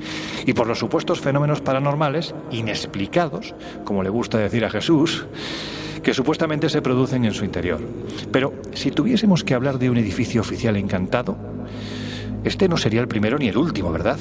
[0.46, 5.26] y por los supuestos fenómenos paranormales inexplicados, como le gusta decir a Jesús,
[6.02, 7.80] que supuestamente se producen en su interior.
[8.32, 11.36] Pero si tuviésemos que hablar de un edificio oficial encantado,
[12.44, 14.18] este no sería el primero ni el último, ¿verdad?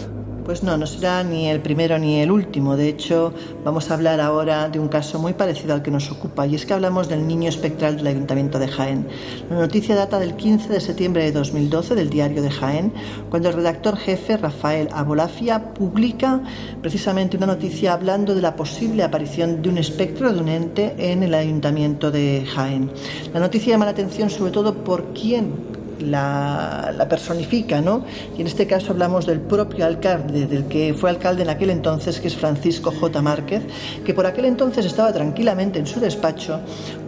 [0.52, 2.76] Pues no, no será ni el primero ni el último.
[2.76, 3.34] De hecho,
[3.64, 6.66] vamos a hablar ahora de un caso muy parecido al que nos ocupa, y es
[6.66, 9.08] que hablamos del niño espectral del Ayuntamiento de Jaén.
[9.50, 12.92] La noticia data del 15 de septiembre de 2012 del diario de Jaén,
[13.30, 16.42] cuando el redactor jefe Rafael Abolafia publica
[16.82, 21.24] precisamente una noticia hablando de la posible aparición de un espectro de un ente en
[21.24, 22.92] el Ayuntamiento de Jaén.
[23.34, 28.04] La noticia llama la atención sobre todo por quién la, la, personifica, ¿no?
[28.38, 32.20] Y en este caso hablamos del propio alcalde, del que fue alcalde en aquel entonces,
[32.20, 33.22] que es Francisco J.
[33.22, 33.64] Márquez,
[34.06, 36.60] que por aquel entonces estaba tranquilamente en su despacho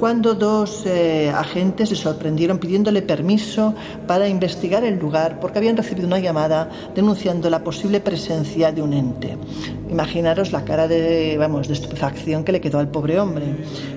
[0.04, 3.74] cuando dos eh, agentes se sorprendieron pidiéndole permiso
[4.06, 8.92] para investigar el lugar porque habían recibido una llamada denunciando la posible presencia de un
[8.92, 9.38] ente.
[9.90, 13.46] Imaginaros la cara de, vamos, de estupefacción que le quedó al pobre hombre.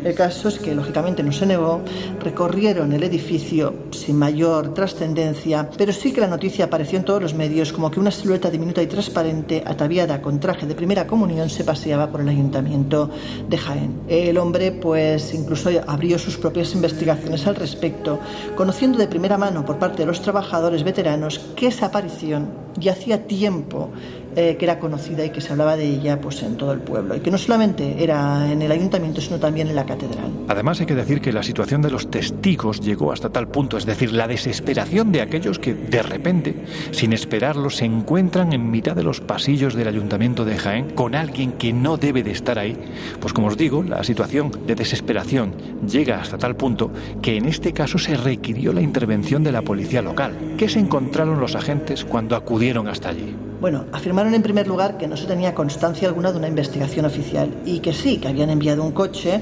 [0.04, 1.80] El caso es que, lógicamente, no se negó,
[2.22, 7.34] recorrieron el edificio sin mayor trascendencia, pero sí que la noticia apareció en todos los
[7.34, 11.64] medios como que una silueta diminuta y transparente, ataviada con traje de primera comunión, se
[11.64, 13.10] paseaba por el ayuntamiento
[13.48, 14.02] de Jaén.
[14.06, 18.20] El hombre, pues, incluso abrió sus propias investigaciones al respecto,
[18.54, 23.26] conociendo de primera mano por parte de los trabajadores veteranos que esa aparición ya hacía
[23.26, 23.88] tiempo
[24.36, 27.16] eh, que era conocida y que se hablaba de ella pues en todo el pueblo
[27.16, 30.30] y que no solamente era en el ayuntamiento sino también en la catedral.
[30.48, 33.86] Además hay que decir que la situación de los testigos llegó hasta tal punto, es
[33.86, 36.54] decir, la desesperación de aquellos que de repente,
[36.90, 41.52] sin esperarlo, se encuentran en mitad de los pasillos del ayuntamiento de Jaén con alguien
[41.52, 42.76] que no debe de estar ahí.
[43.20, 45.54] Pues como os digo, la situación de desesperación
[45.86, 46.90] llega hasta tal punto
[47.22, 50.54] que en este caso se requirió la intervención de la policía local.
[50.58, 53.34] ¿Qué se encontraron los agentes cuando acudieron hasta allí?
[53.66, 57.52] Bueno, afirmaron en primer lugar que no se tenía constancia alguna de una investigación oficial
[57.64, 59.40] y que sí, que habían enviado un coche,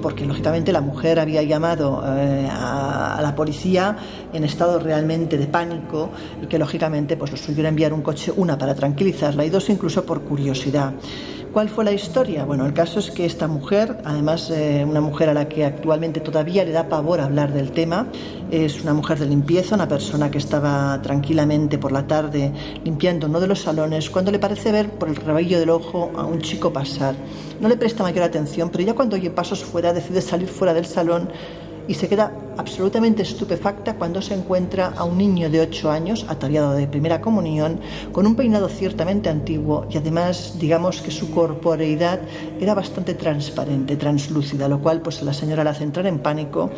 [0.00, 3.98] porque lógicamente la mujer había llamado eh, a, la policía
[4.32, 6.08] en estado realmente de pánico
[6.42, 10.06] y que lógicamente pues lo suyo enviar un coche, una para tranquilizarla y dos incluso
[10.06, 10.94] por curiosidad.
[11.52, 12.44] ¿Cuál fue la historia?
[12.44, 16.20] Bueno, el caso es que esta mujer, además eh, una mujer a la que actualmente
[16.20, 18.06] todavía le da pavor hablar del tema,
[18.52, 22.52] es una mujer de limpieza, una persona que estaba tranquilamente por la tarde
[22.84, 26.24] limpiando uno de los salones cuando le parece ver por el rabillo del ojo a
[26.24, 27.16] un chico pasar.
[27.60, 30.86] No le presta mayor atención, pero ya cuando oye pasos fuera decide salir fuera del
[30.86, 31.30] salón
[31.88, 36.72] y se queda absolutamente estupefacta cuando se encuentra a un niño de 8 años, ataviado
[36.74, 37.80] de primera comunión,
[38.12, 42.20] con un peinado ciertamente antiguo y además, digamos que su corporeidad
[42.60, 46.70] era bastante transparente, translúcida, lo cual pues a la señora la hace entrar en pánico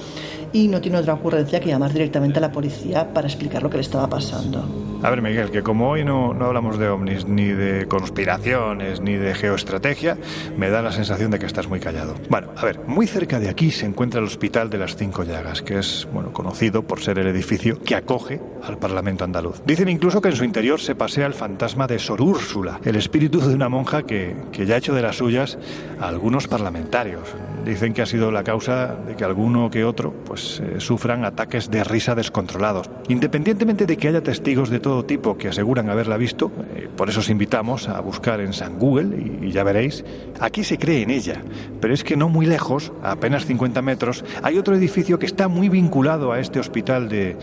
[0.53, 3.79] y no tiene otra ocurrencia que llamar directamente a la policía para explicar lo que
[3.79, 4.65] le estaba pasando.
[5.03, 9.15] A ver, Miguel, que como hoy no, no hablamos de ovnis, ni de conspiraciones, ni
[9.15, 10.17] de geoestrategia,
[10.57, 12.15] me da la sensación de que estás muy callado.
[12.29, 15.61] Bueno, a ver, muy cerca de aquí se encuentra el Hospital de las Cinco Llagas,
[15.61, 19.63] que es, bueno, conocido por ser el edificio que acoge al Parlamento andaluz.
[19.67, 23.41] Dicen incluso que en su interior se pasea el fantasma de Sor Úrsula, el espíritu
[23.41, 25.59] de una monja que, que ya ha hecho de las suyas
[26.01, 27.29] a algunos parlamentarios.
[27.65, 31.71] Dicen que ha sido la causa de que alguno que otro pues eh, sufran ataques
[31.71, 32.91] de risa descontrolados.
[33.09, 37.21] Independientemente de que haya testigos de todo tipo que aseguran haberla visto, eh, por eso
[37.21, 40.05] os invitamos a buscar en San Google y, y ya veréis,
[40.41, 41.43] aquí se cree en ella.
[41.81, 45.47] Pero es que no muy lejos, a apenas 50 metros, hay otro edificio que está
[45.47, 47.37] muy vinculado a este hospital de,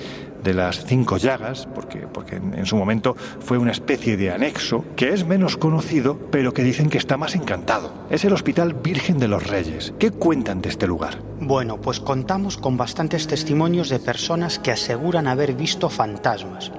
[0.44, 4.86] de las cinco llagas, porque, porque en, en su momento fue una especie de anexo,
[4.96, 7.92] que es menos conocido, pero que dicen que está más encantado.
[8.10, 9.94] Es el Hospital Virgen de los Reyes.
[10.00, 11.20] ¿Qué cuentan de este lugar?
[11.40, 16.72] Bueno, pues contamos con bastantes testimonios de personas que aseguran haber visto fantasmas.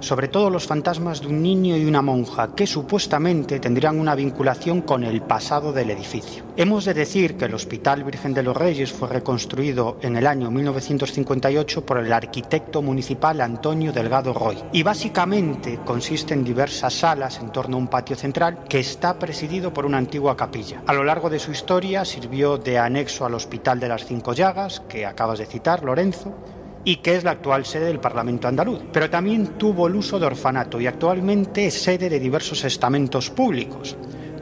[0.00, 4.82] Sobre todo los fantasmas de un niño y una monja que supuestamente tendrían una vinculación
[4.82, 6.44] con el pasado del edificio.
[6.56, 10.50] Hemos de decir que el Hospital Virgen de los Reyes fue reconstruido en el año
[10.50, 17.50] 1958 por el arquitecto municipal Antonio Delgado Roy y básicamente consiste en diversas salas en
[17.50, 20.82] torno a un patio central que está presidido por una antigua capilla.
[20.86, 24.80] A lo largo de su historia sirvió de anexo al Hospital de las Cinco Llagas,
[24.88, 26.34] que acabas de citar, Lorenzo,
[26.86, 28.80] y que es la actual sede del Parlamento andaluz.
[28.92, 33.96] Pero también tuvo el uso de orfanato y actualmente es sede de diversos estamentos públicos,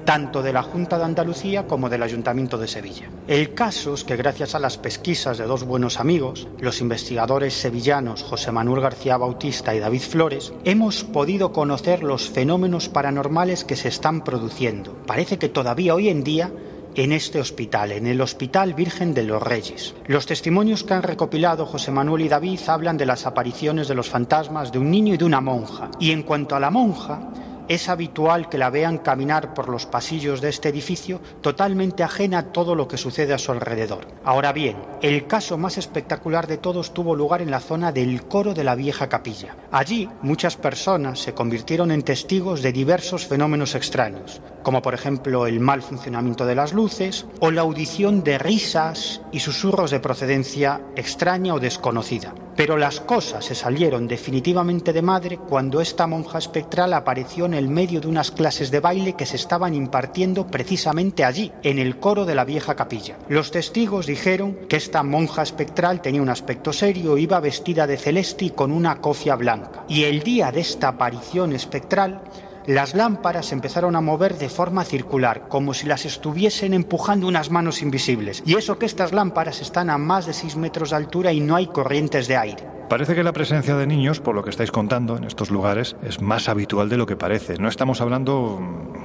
[0.04, 3.08] tanto de la Junta de Andalucía como del Ayuntamiento de Sevilla.
[3.26, 8.22] El caso es que gracias a las pesquisas de dos buenos amigos, los investigadores sevillanos
[8.22, 13.88] José Manuel García Bautista y David Flores, hemos podido conocer los fenómenos paranormales que se
[13.88, 14.94] están produciendo.
[15.06, 16.52] Parece que todavía hoy en día
[16.94, 19.94] en este hospital, en el Hospital Virgen de los Reyes.
[20.06, 24.08] Los testimonios que han recopilado José Manuel y David hablan de las apariciones de los
[24.08, 25.90] fantasmas de un niño y de una monja.
[25.98, 27.20] Y en cuanto a la monja,
[27.68, 32.52] es habitual que la vean caminar por los pasillos de este edificio totalmente ajena a
[32.52, 34.06] todo lo que sucede a su alrededor.
[34.24, 38.54] Ahora bien, el caso más espectacular de todos tuvo lugar en la zona del coro
[38.54, 39.56] de la vieja capilla.
[39.70, 45.60] Allí muchas personas se convirtieron en testigos de diversos fenómenos extraños, como por ejemplo el
[45.60, 51.54] mal funcionamiento de las luces o la audición de risas y susurros de procedencia extraña
[51.54, 52.34] o desconocida.
[52.56, 57.68] Pero las cosas se salieron definitivamente de madre cuando esta monja espectral apareció en el
[57.68, 62.24] medio de unas clases de baile que se estaban impartiendo precisamente allí, en el coro
[62.24, 63.16] de la vieja capilla.
[63.28, 68.46] Los testigos dijeron que esta monja espectral tenía un aspecto serio, iba vestida de celeste
[68.46, 69.84] y con una cofia blanca.
[69.88, 72.22] Y el día de esta aparición espectral,
[72.66, 77.82] las lámparas empezaron a mover de forma circular, como si las estuviesen empujando unas manos
[77.82, 78.42] invisibles.
[78.46, 81.56] Y eso que estas lámparas están a más de 6 metros de altura y no
[81.56, 82.64] hay corrientes de aire.
[82.88, 86.20] Parece que la presencia de niños, por lo que estáis contando en estos lugares, es
[86.20, 87.56] más habitual de lo que parece.
[87.58, 88.60] No estamos hablando,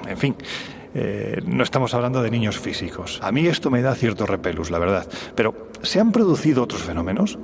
[0.07, 0.36] en fin,
[0.93, 3.20] eh, no estamos hablando de niños físicos.
[3.24, 5.07] A mí esto me da cierto repelus, la verdad.
[5.36, 7.39] Pero, ¿se han producido otros fenómenos?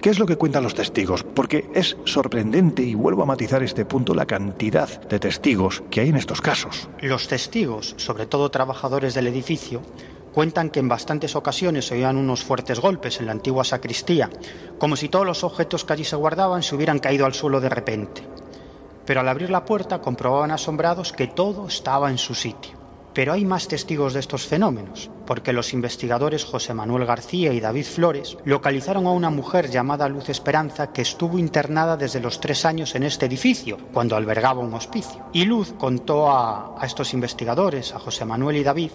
[0.00, 1.22] ¿Qué es lo que cuentan los testigos?
[1.22, 6.08] Porque es sorprendente, y vuelvo a matizar este punto, la cantidad de testigos que hay
[6.08, 6.88] en estos casos.
[7.02, 9.82] Los testigos, sobre todo trabajadores del edificio,
[10.32, 14.30] cuentan que en bastantes ocasiones oían unos fuertes golpes en la antigua sacristía,
[14.78, 17.68] como si todos los objetos que allí se guardaban se hubieran caído al suelo de
[17.68, 18.22] repente.
[19.10, 22.78] pero al abrir la puerta comprobaban asombrados que todo estaba en su sitio.
[23.12, 27.84] Pero hay más testigos de estos fenómenos, porque los investigadores José Manuel García y David
[27.84, 32.96] Flores localizaron a una mujer llamada Luz Esperanza que estuvo internada desde los tres años
[32.96, 35.22] en este edificio, cuando albergaba un hospicio.
[35.32, 38.90] Y Luz contó a, estos investigadores, a José Manuel y David,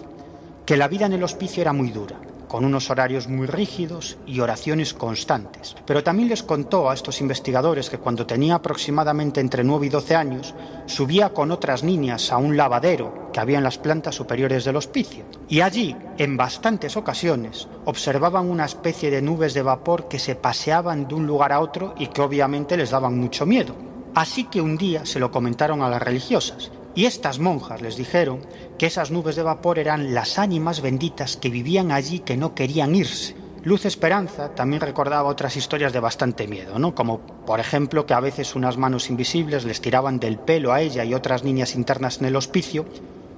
[0.66, 2.18] que la vida en el hospicio era muy dura,
[2.48, 5.76] con unos horarios muy rígidos y oraciones constantes.
[5.86, 10.16] Pero también les contó a estos investigadores que cuando tenía aproximadamente entre 9 y 12
[10.16, 10.54] años,
[10.86, 15.24] subía con otras niñas a un lavadero que había en las plantas superiores del hospicio.
[15.48, 21.08] Y allí, en bastantes ocasiones, observaban una especie de nubes de vapor que se paseaban
[21.08, 23.74] de un lugar a otro y que obviamente les daban mucho miedo.
[24.14, 28.40] Así que un día se lo comentaron a las religiosas y estas monjas les dijeron
[28.78, 32.94] que esas nubes de vapor eran las ánimas benditas que vivían allí que no querían
[32.94, 33.36] irse.
[33.62, 36.94] Luz Esperanza también recordaba otras historias de bastante miedo, ¿no?
[36.94, 41.04] Como por ejemplo que a veces unas manos invisibles les tiraban del pelo a ella
[41.04, 42.86] y otras niñas internas en el hospicio,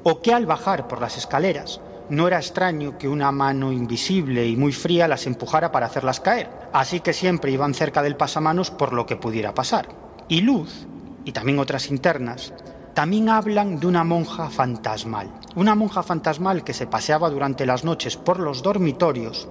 [0.05, 1.81] o que al bajar por las escaleras
[2.11, 6.49] no era extraño que una mano invisible y muy fría las empujara para hacerlas caer,
[6.73, 9.89] así que siempre iban cerca del pasamanos por lo que pudiera pasar.
[10.29, 10.87] Y Luz,
[11.25, 12.53] y también otras internas,
[12.99, 15.31] también hablan de una monja fantasmal.
[15.55, 19.49] Una monja fantasmal que se paseaba durante las noches por los dormitorios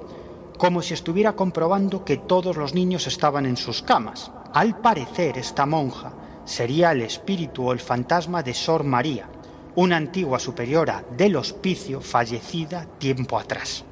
[0.57, 4.33] como si estuviera comprobando que todos los niños estaban en sus camas.
[4.53, 6.11] Al parecer, esta monja
[6.43, 9.29] sería el espíritu o el fantasma de Sor María,
[9.75, 13.85] una antigua superiora del hospicio fallecida tiempo atrás.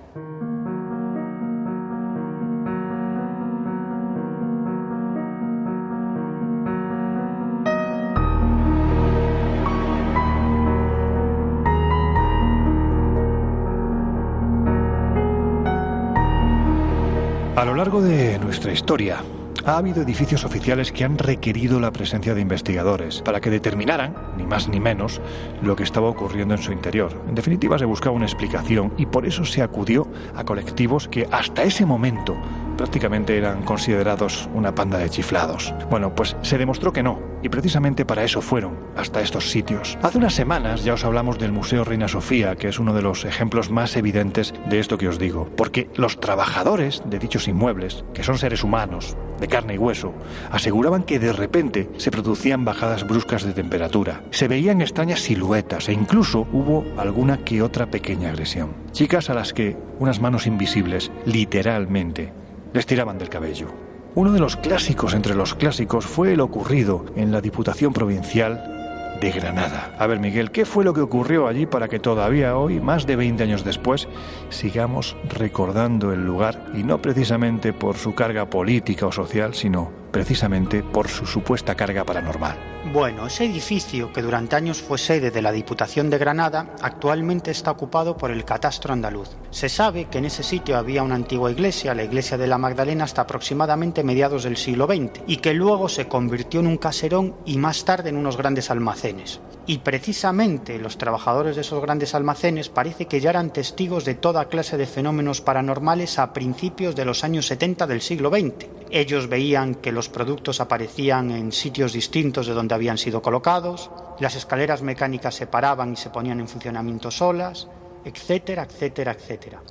[17.76, 19.21] Lo largo de nuestra historia,
[19.66, 24.45] ha habido edificios oficiales que han requerido la presencia de investigadores para que determinaran, ni
[24.45, 25.22] más ni menos,
[25.61, 27.24] lo que estaba ocurriendo en su interior.
[27.28, 31.63] En definitiva, se buscaba una explicación y por eso se acudió a colectivos que hasta
[31.63, 32.36] ese momento
[32.78, 35.74] prácticamente eran considerados una panda de chiflados.
[35.89, 39.97] Bueno, pues se demostró que no, y precisamente para eso fueron hasta estos sitios.
[40.01, 43.26] Hace unas semanas ya os hablamos del Museo Reina Sofía, que es uno de los
[43.26, 48.24] ejemplos más evidentes de esto que os digo, porque los trabajadores de dichos inmuebles, que
[48.24, 50.11] son seres humanos, de carne y hueso,
[50.49, 55.93] aseguraban que de repente se producían bajadas bruscas de temperatura, se veían extrañas siluetas e
[55.93, 58.73] incluso hubo alguna que otra pequeña agresión.
[58.91, 62.33] Chicas a las que unas manos invisibles, literalmente,
[62.73, 63.67] les tiraban del cabello.
[64.15, 68.74] Uno de los clásicos entre los clásicos fue el ocurrido en la Diputación Provincial
[69.20, 69.95] de Granada.
[69.97, 73.16] A ver, Miguel, ¿qué fue lo que ocurrió allí para que todavía hoy, más de
[73.16, 74.07] 20 años después,
[74.49, 80.82] sigamos recordando el lugar y no precisamente por su carga política o social, sino precisamente
[80.82, 82.57] por su supuesta carga paranormal?
[82.93, 87.72] Bueno, ese edificio, que durante años fue sede de la Diputación de Granada, actualmente está
[87.72, 89.32] ocupado por el Catastro Andaluz.
[89.49, 93.03] Se sabe que en ese sitio había una antigua iglesia, la iglesia de la Magdalena,
[93.03, 97.57] hasta aproximadamente mediados del siglo XX, y que luego se convirtió en un caserón y
[97.57, 99.41] más tarde en unos grandes almacenes.
[99.68, 104.45] Y precisamente los trabajadores de esos grandes almacenes parece que ya eran testigos de toda
[104.45, 108.68] clase de fenómenos paranormales a principios de los años 70 del siglo XX.
[108.91, 113.89] Ellos veían que los productos aparecían en sitios distintos de donde habían sido colocados,
[114.19, 117.67] las escaleras mecánicas se paraban y se ponían en funcionamiento solas,
[118.03, 119.61] etcétera, etcétera, etcétera.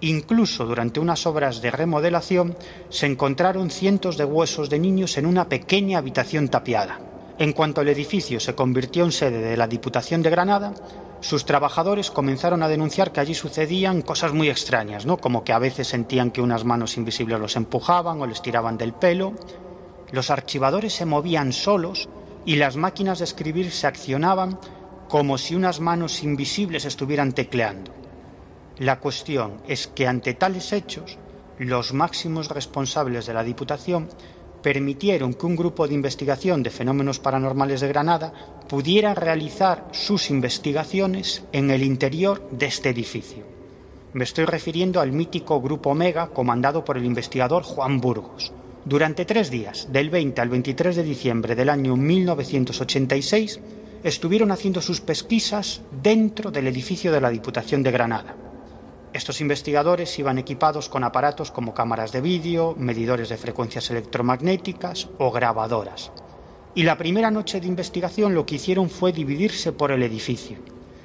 [0.00, 2.56] Incluso durante unas obras de remodelación
[2.88, 7.00] se encontraron cientos de huesos de niños en una pequeña habitación tapiada.
[7.38, 10.74] En cuanto el edificio se convirtió en sede de la Diputación de Granada,
[11.20, 15.16] sus trabajadores comenzaron a denunciar que allí sucedían cosas muy extrañas, ¿no?
[15.16, 18.92] Como que a veces sentían que unas manos invisibles los empujaban o les tiraban del
[18.92, 19.32] pelo.
[20.12, 22.08] Los archivadores se movían solos
[22.44, 24.58] y las máquinas de escribir se accionaban
[25.08, 27.92] como si unas manos invisibles estuvieran tecleando.
[28.78, 31.18] La cuestión es que ante tales hechos,
[31.58, 34.08] los máximos responsables de la Diputación
[34.62, 38.32] permitieron que un grupo de investigación de fenómenos paranormales de Granada
[38.68, 43.44] pudiera realizar sus investigaciones en el interior de este edificio.
[44.12, 48.52] Me estoy refiriendo al mítico Grupo Omega comandado por el investigador Juan Burgos.
[48.88, 53.60] Durante tres días, del 20 al 23 de diciembre del año 1986,
[54.02, 58.34] estuvieron haciendo sus pesquisas dentro del edificio de la Diputación de Granada.
[59.12, 65.30] Estos investigadores iban equipados con aparatos como cámaras de vídeo, medidores de frecuencias electromagnéticas o
[65.30, 66.10] grabadoras.
[66.74, 70.56] Y la primera noche de investigación lo que hicieron fue dividirse por el edificio.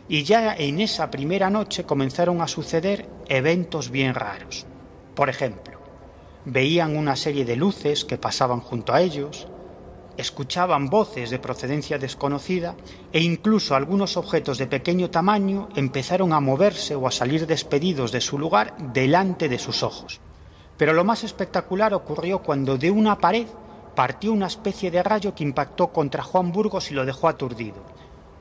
[0.07, 4.65] Y ya en esa primera noche comenzaron a suceder eventos bien raros.
[5.15, 5.72] Por ejemplo,
[6.45, 9.47] veían una serie de luces que pasaban junto a ellos,
[10.17, 12.75] escuchaban voces de procedencia desconocida
[13.11, 18.21] e incluso algunos objetos de pequeño tamaño empezaron a moverse o a salir despedidos de
[18.21, 20.19] su lugar delante de sus ojos.
[20.77, 23.47] Pero lo más espectacular ocurrió cuando de una pared
[23.95, 27.77] partió una especie de rayo que impactó contra Juan Burgos y lo dejó aturdido.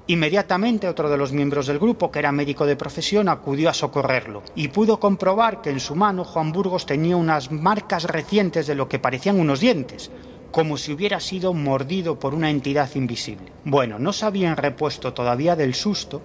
[0.08, 4.42] Inmediatamente otro de los miembros del grupo, que era médico de profesión, acudió a socorrerlo
[4.56, 8.88] y pudo comprobar que en su mano Juan Burgos tenía unas marcas recientes de lo
[8.88, 10.10] que parecían unos dientes,
[10.50, 13.52] como si hubiera sido mordido por una entidad invisible.
[13.64, 16.20] Bueno, no se habían repuesto todavía del susto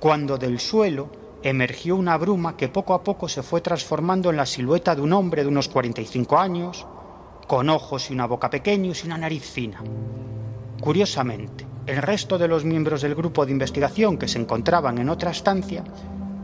[0.00, 1.10] cuando del suelo
[1.42, 5.12] emergió una bruma que poco a poco se fue transformando en la silueta de un
[5.12, 6.86] hombre de unos 45 años,
[7.46, 9.82] con ojos y una boca pequeños y una nariz fina.
[10.80, 15.30] Curiosamente, el resto de los miembros del grupo de investigación que se encontraban en otra
[15.30, 15.82] estancia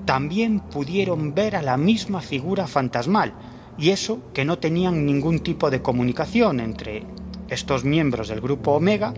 [0.06, 3.34] también pudieron ver a la misma figura fantasmal,
[3.76, 7.04] y eso que no tenían ningún tipo de comunicación entre
[7.48, 9.12] estos miembros del grupo Omega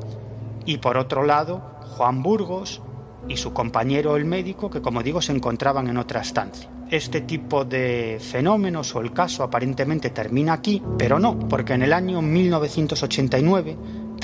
[0.64, 1.62] y por otro lado
[1.96, 2.82] Juan Burgos
[3.28, 6.68] y su compañero el médico que como digo se encontraban en otra estancia.
[6.90, 11.92] Este tipo de fenómenos o el caso aparentemente termina aquí, pero no, porque en el
[11.92, 13.76] año 1989,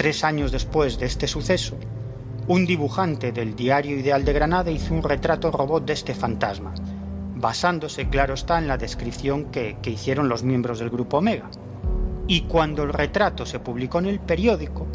[0.03, 1.77] tres años después de este suceso,
[2.49, 6.75] un dibujante del Diario Ideal de Granada hizo un retrato robot de este fantasma,
[7.37, 11.49] basándose, claro está, en la descripción que, hicieron los miembros del grupo Omega.
[12.27, 14.89] Y cuando el retrato se publicó en el periódico,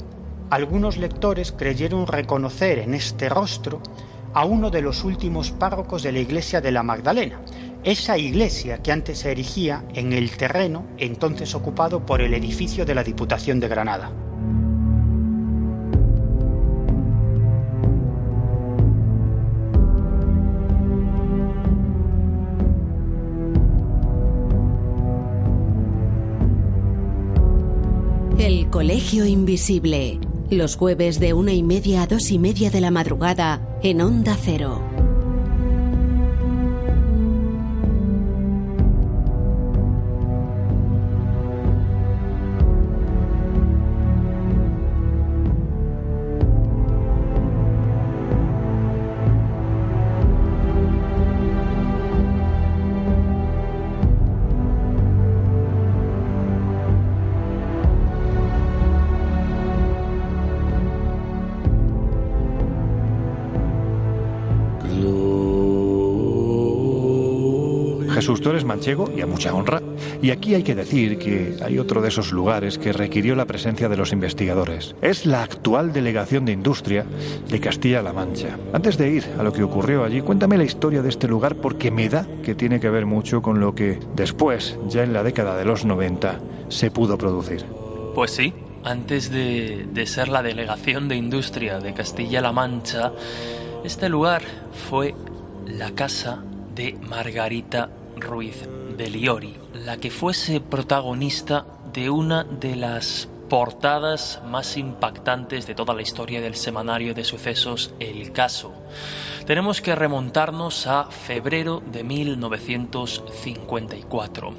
[0.50, 3.82] algunos lectores creyeron reconocer en este rostro
[4.34, 7.40] a uno de los últimos párrocos de la iglesia de la Magdalena,
[7.86, 12.96] esa iglesia que antes se erigía en el terreno entonces ocupado por el edificio de
[12.96, 14.27] la Diputación de Granada.
[28.78, 30.20] Colegio Invisible.
[30.52, 34.38] Los jueves de una y media a dos y media de la madrugada en Onda
[34.40, 34.97] Cero.
[68.48, 69.82] Tú eres manchego y a mucha honra.
[70.22, 73.90] Y aquí hay que decir que hay otro de esos lugares que requirió la presencia
[73.90, 74.96] de los investigadores.
[75.02, 77.06] Es la actual delegación de industria
[77.50, 78.58] de Castilla-La Mancha.
[78.72, 81.92] Antes de ir a lo que ocurrió allí, cuéntame la historia de este lugar porque
[81.92, 85.58] me da que tiene que ver mucho con lo que después, ya en la década
[85.58, 86.40] de los 90,
[86.70, 87.66] se pudo producir.
[88.16, 88.54] Pues sí,
[88.86, 93.12] antes de ser la delegación de industria de Castilla-La Mancha,
[93.84, 94.42] este lugar
[94.90, 95.16] fue
[95.66, 97.90] la casa de Margarita
[98.22, 105.76] Ruiz de Liori, la que fuese protagonista de una de las portadas más impactantes de
[105.76, 108.74] toda la historia del semanario de sucesos El Caso.
[109.46, 114.54] Tenemos que remontarnos a febrero de 1954.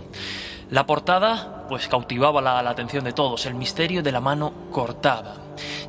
[0.70, 5.34] La portada pues cautivaba la, la atención de todos, el misterio de la mano cortada,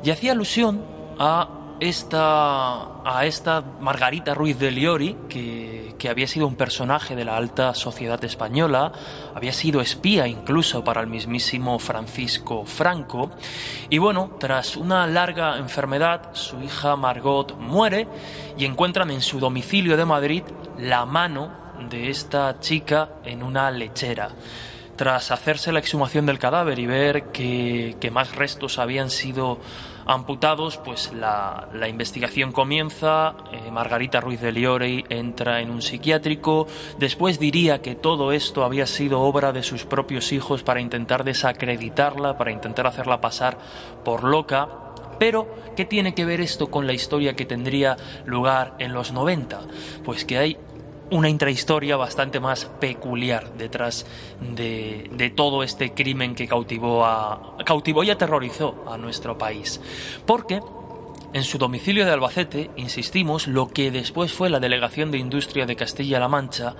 [0.02, 0.82] y hacía alusión
[1.18, 7.24] a esta, a esta Margarita Ruiz de Liori, que, que, había sido un personaje de
[7.24, 8.92] la alta sociedad española,
[9.34, 13.30] había sido espía incluso para el mismísimo Francisco Franco,
[13.88, 18.06] y bueno, tras una larga enfermedad, su hija Margot muere
[18.58, 20.42] y encuentran en su domicilio de Madrid
[20.78, 21.50] la mano
[21.88, 24.30] de esta chica en una lechera.
[24.96, 29.58] Tras hacerse la exhumación del cadáver y ver que, que más restos habían sido
[30.10, 36.66] amputados, pues la, la investigación comienza, eh, Margarita Ruiz de Liorey entra en un psiquiátrico,
[36.98, 42.36] después diría que todo esto había sido obra de sus propios hijos para intentar desacreditarla,
[42.36, 43.58] para intentar hacerla pasar
[44.04, 44.68] por loca,
[45.20, 45.46] pero,
[45.76, 49.60] ¿qué tiene que ver esto con la historia que tendría lugar en los 90?
[50.02, 50.56] Pues que hay
[51.10, 54.06] una intrahistoria bastante más peculiar detrás
[54.40, 59.80] de, de, todo este crimen que cautivó, a, cautivó y aterrorizó a nuestro país.
[60.26, 60.60] Porque
[61.32, 65.76] en su domicilio de Albacete, insistimos, lo que después fue la Delegación de Industria de
[65.76, 66.74] Castilla-La Mancha,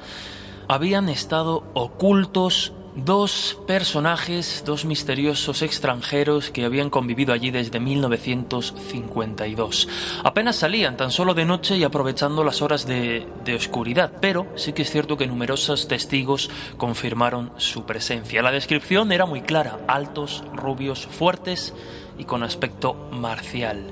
[0.68, 9.88] habían estado ocultos dos personajes, dos misteriosos extranjeros que habían convivido allí desde 1952.
[10.24, 14.72] Apenas salían, tan solo de noche y aprovechando las horas de, de oscuridad, pero sí
[14.72, 18.42] que es cierto que numerosos testigos confirmaron su presencia.
[18.42, 21.74] La descripción era muy clara, altos, rubios, fuertes
[22.18, 23.86] y con aspecto marcial.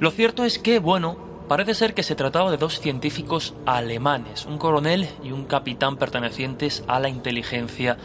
[0.00, 4.58] Lo cierto es que, bueno, Parece ser que se trataba de dos científicos alemanes, un
[4.58, 7.96] coronel y un capitán pertenecientes a la inteligencia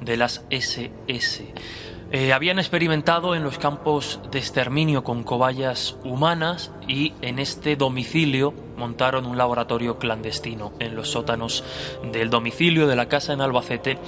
[0.00, 1.54] de las SS.
[2.10, 8.52] Eh, habían experimentado en los campos de exterminio con cobayas humanas y en este domicilio
[8.78, 11.64] montaron un laboratorio clandestino en los sótanos
[12.12, 13.98] del domicilio de la casa en Albacete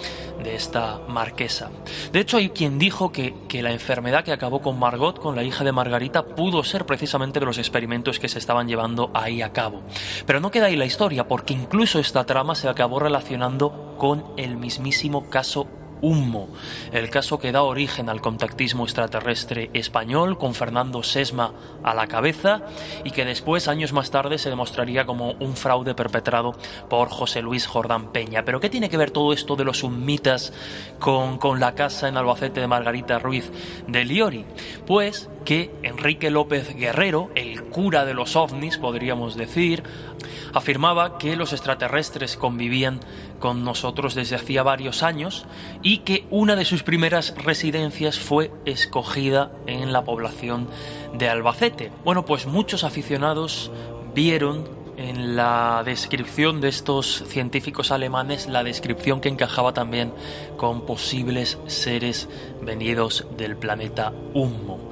[0.43, 1.71] de esta marquesa.
[2.12, 5.43] De hecho, hay quien dijo que, que la enfermedad que acabó con Margot, con la
[5.43, 9.53] hija de Margarita, pudo ser precisamente de los experimentos que se estaban llevando ahí a
[9.53, 9.83] cabo.
[10.27, 14.57] Pero no queda ahí la historia, porque incluso esta trama se acabó relacionando con el
[14.57, 15.66] mismísimo caso
[16.03, 16.48] Humo,
[16.92, 22.62] el caso que da origen al contactismo extraterrestre español con Fernando Sesma a la cabeza
[23.05, 26.55] y que después, años más tarde, se demostraría como un fraude perpetrado
[26.88, 28.44] por José Luis Jordán Peña.
[28.44, 30.53] Pero ¿qué tiene que ver todo esto de los humitas
[30.98, 33.51] con, con la casa en Albacete de Margarita Ruiz
[33.86, 34.44] de Liori?
[34.86, 39.82] Pues que Enrique López Guerrero, el cura de los ovnis, podríamos decir,
[40.55, 43.01] afirmaba que los extraterrestres convivían
[43.41, 45.47] con nosotros desde hacía varios años
[45.82, 50.68] y que una de sus primeras residencias fue escogida en la población
[51.14, 51.91] de Albacete.
[52.05, 53.72] Bueno, pues muchos aficionados
[54.14, 60.12] vieron en la descripción de estos científicos alemanes la descripción que encajaba también
[60.57, 62.28] con posibles seres
[62.61, 64.91] venidos del planeta Humo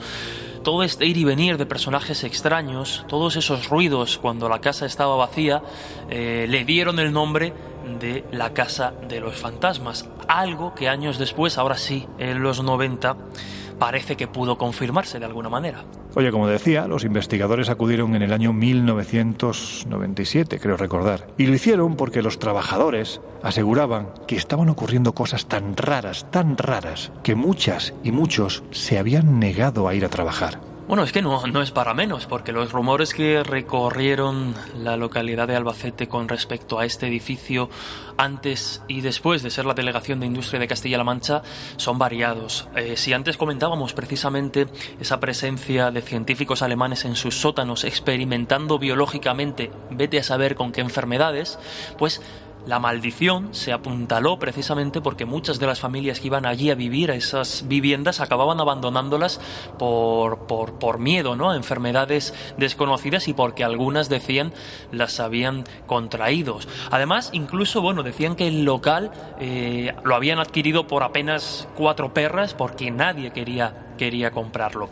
[0.68, 5.16] todo este ir y venir de personajes extraños, todos esos ruidos cuando la casa estaba
[5.16, 5.62] vacía,
[6.11, 7.55] eh, le dieron el nombre
[7.89, 13.16] de la Casa de los Fantasmas, algo que años después, ahora sí, en los 90,
[13.78, 15.84] parece que pudo confirmarse de alguna manera.
[16.14, 21.28] Oye, como decía, los investigadores acudieron en el año 1997, creo recordar.
[21.36, 27.12] Y lo hicieron porque los trabajadores aseguraban que estaban ocurriendo cosas tan raras, tan raras,
[27.22, 30.61] que muchas y muchos se habían negado a ir a trabajar.
[30.89, 35.47] Bueno, es que no, no es para menos, porque los rumores que recorrieron la localidad
[35.47, 37.68] de Albacete con respecto a este edificio
[38.16, 41.43] antes y después de ser la delegación de industria de Castilla-La Mancha
[41.76, 42.68] son variados.
[42.74, 44.66] Eh, si antes comentábamos precisamente
[44.99, 50.80] esa presencia de científicos alemanes en sus sótanos experimentando biológicamente, vete a saber con qué
[50.80, 51.59] enfermedades,
[51.99, 52.22] pues
[52.66, 57.11] la maldición se apuntaló precisamente porque muchas de las familias que iban allí a vivir
[57.11, 59.40] a esas viviendas acababan abandonándolas
[59.78, 61.50] por, por, por miedo ¿no?
[61.50, 64.52] a enfermedades desconocidas y porque algunas decían
[64.92, 66.59] las habían contraído.
[66.90, 72.54] Además, incluso, bueno, decían que el local eh, lo habían adquirido por apenas cuatro perras
[72.54, 74.90] porque nadie quería, quería comprarlo.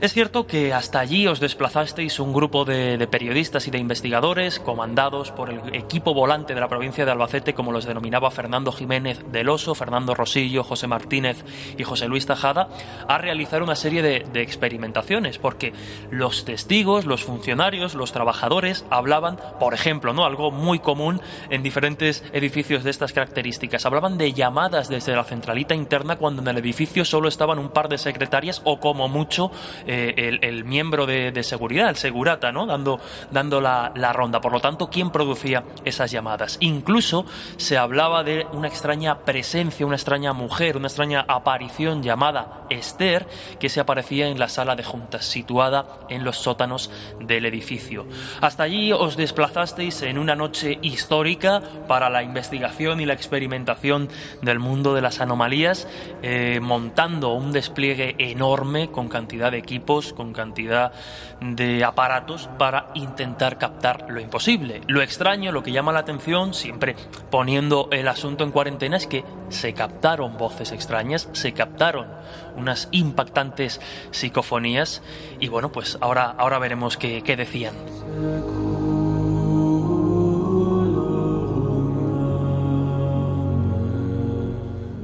[0.00, 4.58] Es cierto que hasta allí os desplazasteis un grupo de, de, periodistas y de investigadores
[4.58, 9.22] comandados por el equipo volante de la provincia de Albacete, como los denominaba Fernando Jiménez
[9.30, 11.44] del Oso, Fernando Rosillo, José Martínez
[11.76, 12.70] y José Luis Tajada,
[13.08, 15.74] a realizar una serie de, de experimentaciones, porque
[16.10, 20.24] los testigos, los funcionarios, los trabajadores hablaban, por ejemplo, ¿no?
[20.24, 21.20] algo muy común
[21.50, 26.48] en diferentes edificios de estas características, hablaban de llamadas desde la centralita interna cuando en
[26.48, 29.50] el edificio solo estaban un par de secretarias o como mucho
[29.92, 32.64] eh, el, el, miembro de, de, seguridad, el segurata, ¿no?
[32.64, 33.00] Dando,
[33.32, 34.40] dando la, la, ronda.
[34.40, 36.58] Por lo tanto, ¿quién producía esas llamadas?
[36.60, 37.26] Incluso
[37.56, 43.26] se hablaba de una extraña presencia, una extraña mujer, una extraña aparición llamada Esther,
[43.58, 48.06] que se aparecía en la sala de juntas, situada en los sótanos del edificio.
[48.40, 54.08] Hasta allí os desplazasteis en una noche histórica para la investigación y la experimentación
[54.40, 55.88] del mundo de las anomalías,
[56.22, 59.79] eh, montando un despliegue enorme con cantidad de equipos
[60.14, 60.92] con cantidad
[61.40, 64.82] de aparatos para intentar captar lo imposible.
[64.86, 66.96] Lo extraño, lo que llama la atención, siempre
[67.30, 72.06] poniendo el asunto en cuarentena, es que se captaron voces extrañas, se captaron
[72.56, 75.02] unas impactantes psicofonías
[75.38, 77.74] y bueno, pues ahora, ahora veremos qué, qué decían.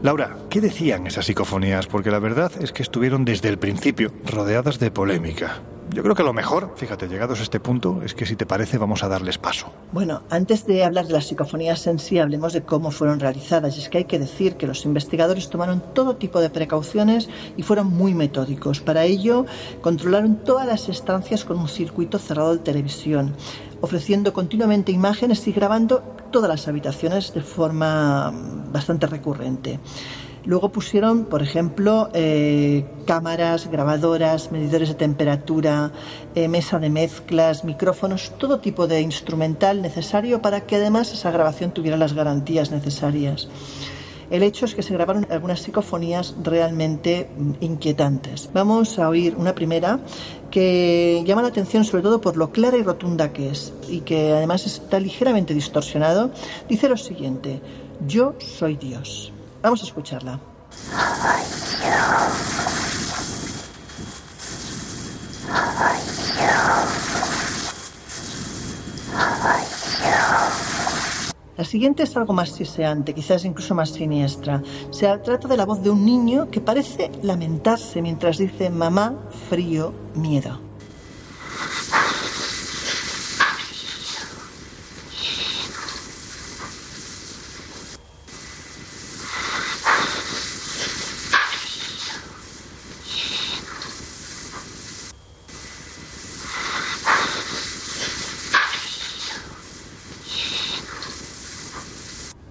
[0.07, 1.89] Laura, ¿qué decían esas psicofonías?
[1.89, 5.61] Porque la verdad es que estuvieron desde el principio rodeadas de polémica.
[5.97, 8.77] Yo creo que lo mejor, fíjate, llegados a este punto, es que si te parece
[8.77, 9.73] vamos a darles paso.
[9.93, 13.79] Bueno, antes de hablar de las psicofonías en sí, hablemos de cómo fueron realizadas.
[13.79, 17.63] Y es que hay que decir que los investigadores tomaron todo tipo de precauciones y
[17.63, 18.81] fueron muy metódicos.
[18.81, 19.47] Para ello,
[19.81, 23.35] controlaron todas las estancias con un circuito cerrado de televisión,
[23.81, 28.35] ofreciendo continuamente imágenes y grabando todas las habitaciones de forma
[28.71, 29.81] bastante recurrente.
[30.47, 35.91] Luego pusieron, por ejemplo, eh, cámaras, grabadoras, medidores de temperatura,
[36.37, 41.73] eh, mesa de mezclas, micrófonos, todo tipo de instrumental necesario para que además esa grabación
[41.73, 43.49] tuviera las garantías necesarias.
[44.31, 48.49] El hecho es que se grabaron algunas psicofonías realmente mm, inquietantes.
[48.53, 49.99] Vamos a oír una primera
[50.51, 54.33] que llama la atención sobre todo por lo clara y rotunda que es y que
[54.33, 56.31] además está ligeramente distorsionado.
[56.69, 57.61] Dice lo siguiente,
[58.07, 59.33] yo soy Dios.
[59.67, 60.39] Vamos a escucharla.
[71.57, 74.63] La siguiente es algo más siseante, quizás incluso más siniestra.
[74.91, 79.17] Se trata de la voz de un niño que parece lamentarse mientras dice mamá,
[79.49, 80.66] frío, miedo.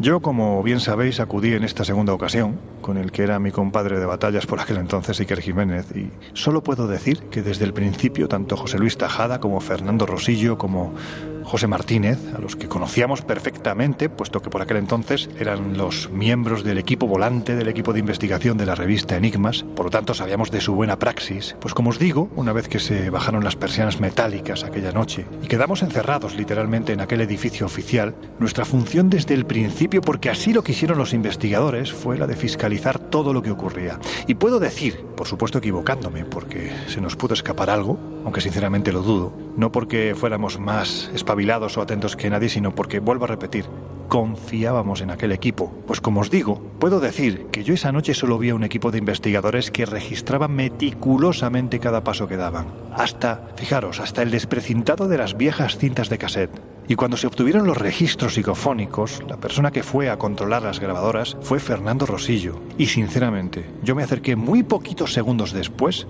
[0.05, 3.97] Yo, como bien sabéis, acudí en esta segunda ocasión con el que era mi compadre
[3.97, 8.27] de batallas por aquel entonces, Iker Jiménez, y solo puedo decir que desde el principio
[8.27, 10.93] tanto José Luis Tajada como Fernando Rosillo como
[11.45, 16.63] José Martínez, a los que conocíamos perfectamente, puesto que por aquel entonces eran los miembros
[16.63, 20.51] del equipo volante del equipo de investigación de la revista Enigmas, por lo tanto sabíamos
[20.51, 21.55] de su buena praxis.
[21.59, 25.47] Pues como os digo, una vez que se bajaron las persianas metálicas aquella noche y
[25.47, 30.63] quedamos encerrados literalmente en aquel edificio oficial, nuestra función desde el principio, porque así lo
[30.63, 33.99] quisieron los investigadores, fue la de fiscalizar todo lo que ocurría.
[34.27, 39.01] Y puedo decir, por supuesto equivocándome, porque se nos pudo escapar algo, aunque sinceramente lo
[39.01, 43.65] dudo, no porque fuéramos más espabilados o atentos que nadie, sino porque, vuelvo a repetir,
[44.07, 45.73] confiábamos en aquel equipo.
[45.87, 48.91] Pues como os digo, puedo decir que yo esa noche solo vi a un equipo
[48.91, 52.67] de investigadores que registraban meticulosamente cada paso que daban.
[52.93, 56.61] Hasta, fijaros, hasta el desprecintado de las viejas cintas de cassette.
[56.87, 61.35] Y cuando se obtuvieron los registros psicofónicos, la persona que fue a controlar las grabadoras
[61.41, 62.59] fue Fernando Rosillo.
[62.77, 66.05] Y sinceramente, yo me acerqué muy poquitos segundos después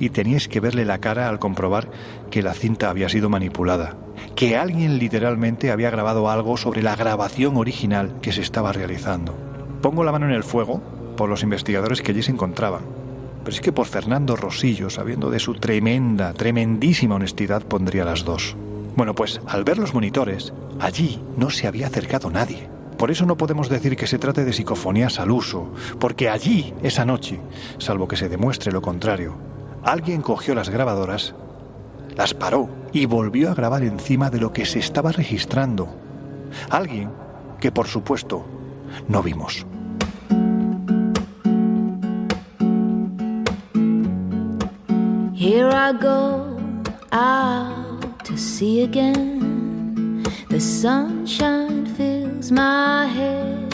[0.00, 1.90] y teníais que verle la cara al comprobar
[2.30, 3.96] que la cinta había sido manipulada,
[4.34, 9.34] que alguien literalmente había grabado algo sobre la grabación original que se estaba realizando.
[9.80, 10.80] Pongo la mano en el fuego
[11.16, 12.82] por los investigadores que allí se encontraban,
[13.44, 18.56] pero es que por Fernando Rosillo, sabiendo de su tremenda, tremendísima honestidad, pondría las dos.
[18.94, 22.68] Bueno, pues al ver los monitores, allí no se había acercado nadie.
[22.98, 27.04] Por eso no podemos decir que se trate de psicofonías al uso, porque allí, esa
[27.04, 27.40] noche,
[27.78, 29.34] salvo que se demuestre lo contrario,
[29.84, 31.34] alguien cogió las grabadoras,
[32.16, 35.88] las paró y volvió a grabar encima de lo que se estaba registrando.
[36.70, 37.10] Alguien
[37.60, 38.44] que, por supuesto,
[39.08, 39.66] no vimos.
[45.34, 46.56] Here I go
[47.10, 50.22] out to sea again.
[50.48, 53.71] The sunshine fills my head.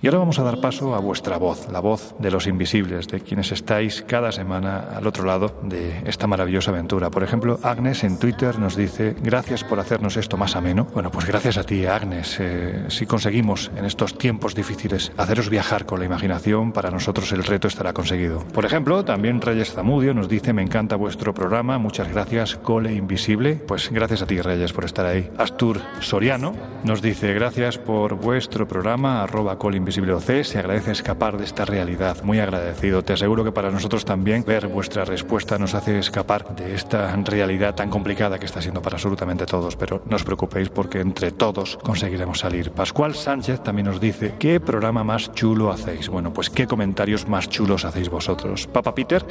[0.00, 3.18] Y ahora vamos a dar paso a vuestra voz, la voz de los invisibles, de
[3.18, 7.10] quienes estáis cada semana al otro lado de esta maravillosa aventura.
[7.10, 10.86] Por ejemplo, Agnes en Twitter nos dice, gracias por hacernos esto más ameno.
[10.94, 12.36] Bueno, pues gracias a ti, Agnes.
[12.38, 17.42] Eh, si conseguimos en estos tiempos difíciles haceros viajar con la imaginación, para nosotros el
[17.42, 18.44] reto estará conseguido.
[18.54, 23.56] Por ejemplo, también Reyes Zamudio nos dice, me encanta vuestro programa, muchas gracias, Cole Invisible.
[23.56, 25.28] Pues gracias a ti, Reyes, por estar ahí.
[25.38, 31.36] Astur Soriano nos dice, gracias por vuestro programa, arroba Cole Invisible OC, se agradece escapar
[31.36, 32.22] de esta realidad.
[32.22, 33.02] Muy agradecido.
[33.02, 37.74] Te aseguro que para nosotros también ver vuestra respuesta nos hace escapar de esta realidad
[37.74, 39.76] tan complicada que está siendo para absolutamente todos.
[39.76, 42.70] Pero no os preocupéis porque entre todos conseguiremos salir.
[42.70, 46.08] Pascual Sánchez también nos dice, ¿qué programa más chulo hacéis?
[46.08, 48.66] Bueno, pues qué comentarios más chulos hacéis vosotros.
[48.66, 49.24] Papa Peter,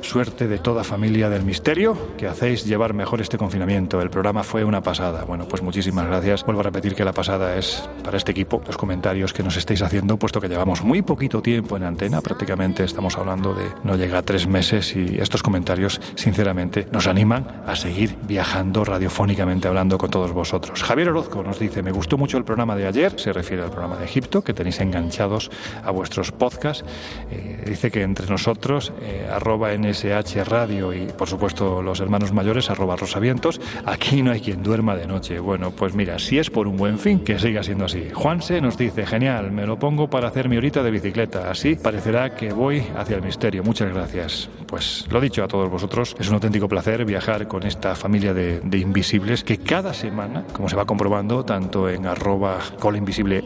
[0.00, 4.00] suerte de toda familia del misterio, que hacéis llevar mejor este confinamiento.
[4.00, 5.24] El programa fue una pasada.
[5.24, 6.44] Bueno, pues muchísimas gracias.
[6.44, 9.82] Vuelvo a repetir que la pasada es para este equipo, los comentarios que nos estáis
[9.82, 14.18] haciendo puesto que llevamos muy poquito tiempo en antena, prácticamente estamos hablando de no llega
[14.18, 20.10] a tres meses y estos comentarios, sinceramente, nos animan a seguir viajando radiofónicamente hablando con
[20.10, 20.82] todos vosotros.
[20.82, 23.96] Javier Orozco nos dice, me gustó mucho el programa de ayer, se refiere al programa
[23.96, 25.50] de Egipto, que tenéis enganchados
[25.82, 26.84] a vuestros podcasts.
[27.30, 32.70] Eh, dice que entre nosotros, eh, arroba NSH Radio y por supuesto los hermanos mayores,
[32.70, 35.38] arroba Rosavientos, aquí no hay quien duerma de noche.
[35.38, 38.08] Bueno, pues mira, si es por un buen fin, que siga siendo así.
[38.12, 41.50] Juanse nos dice, genial, me lo pongo cojo para hacer mi horita de bicicleta.
[41.50, 43.62] Así parecerá que voy hacia el misterio.
[43.62, 44.48] Muchas gracias.
[44.66, 48.60] Pues lo dicho a todos vosotros, es un auténtico placer viajar con esta familia de,
[48.60, 52.58] de invisibles que cada semana, como se va comprobando, tanto en arroba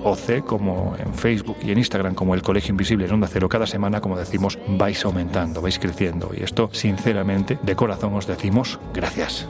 [0.04, 3.66] OC como en Facebook y en Instagram como el Colegio Invisible en Onda Cero, cada
[3.66, 6.30] semana, como decimos, vais aumentando, vais creciendo.
[6.36, 9.48] Y esto, sinceramente, de corazón os decimos gracias.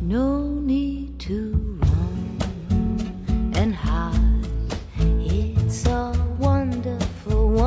[0.00, 0.93] No need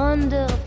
[0.08, 0.67] wonderful,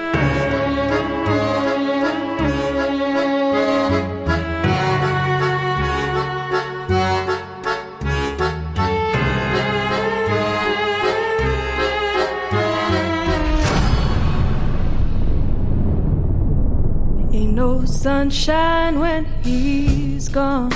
[18.01, 20.71] Sunshine when he's gone.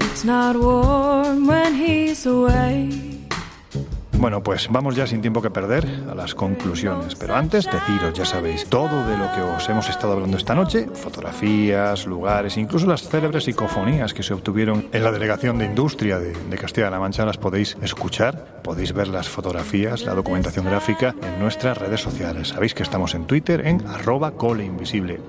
[0.00, 2.97] It's not warm when he's away.
[4.18, 7.14] Bueno, pues vamos ya sin tiempo que perder a las conclusiones.
[7.14, 10.88] Pero antes deciros, ya sabéis, todo de lo que os hemos estado hablando esta noche,
[10.92, 16.32] fotografías, lugares, incluso las célebres psicofonías que se obtuvieron en la Delegación de Industria de,
[16.32, 21.78] de Castilla-La Mancha, las podéis escuchar, podéis ver las fotografías, la documentación gráfica en nuestras
[21.78, 22.48] redes sociales.
[22.48, 25.28] Sabéis que estamos en Twitter en arroba coleinvisibleoc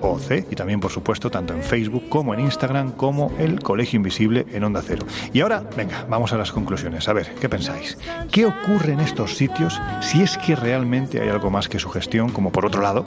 [0.50, 4.64] y también, por supuesto, tanto en Facebook como en Instagram como el Colegio Invisible en
[4.64, 5.06] Onda Cero.
[5.32, 7.08] Y ahora, venga, vamos a las conclusiones.
[7.08, 7.96] A ver, ¿qué pensáis?
[8.32, 12.50] ¿Qué ocurre en estos sitios si es que realmente hay algo más que sugestión, como
[12.50, 13.04] por otro lado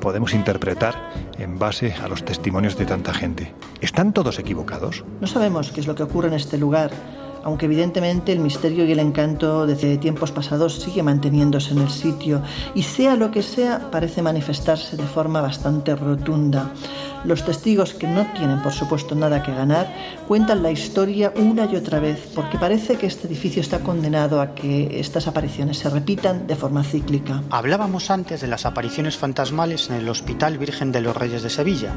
[0.00, 0.94] podemos interpretar
[1.38, 3.54] en base a los testimonios de tanta gente?
[3.80, 5.04] ¿Están todos equivocados?
[5.20, 6.90] No sabemos qué es lo que ocurre en este lugar,
[7.44, 12.42] aunque evidentemente el misterio y el encanto desde tiempos pasados sigue manteniéndose en el sitio
[12.74, 16.70] y sea lo que sea parece manifestarse de forma bastante rotunda.
[17.24, 19.92] Los testigos que no tienen por supuesto nada que ganar
[20.26, 24.54] cuentan la historia una y otra vez porque parece que este edificio está condenado a
[24.54, 27.42] que estas apariciones se repitan de forma cíclica.
[27.50, 31.94] Hablábamos antes de las apariciones fantasmales en el Hospital Virgen de los Reyes de Sevilla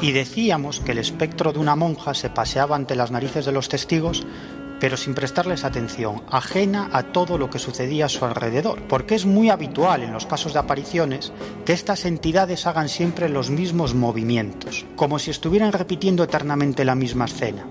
[0.00, 3.68] y decíamos que el espectro de una monja se paseaba ante las narices de los
[3.68, 4.24] testigos
[4.82, 9.26] pero sin prestarles atención, ajena a todo lo que sucedía a su alrededor, porque es
[9.26, 11.32] muy habitual en los casos de apariciones
[11.64, 17.26] que estas entidades hagan siempre los mismos movimientos, como si estuvieran repitiendo eternamente la misma
[17.26, 17.64] escena.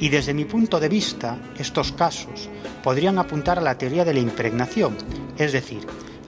[0.00, 2.48] Y desde mi punto de vista, estos casos
[2.82, 4.96] podrían apuntar a la teoría de la impregnación,
[5.38, 5.86] es decir,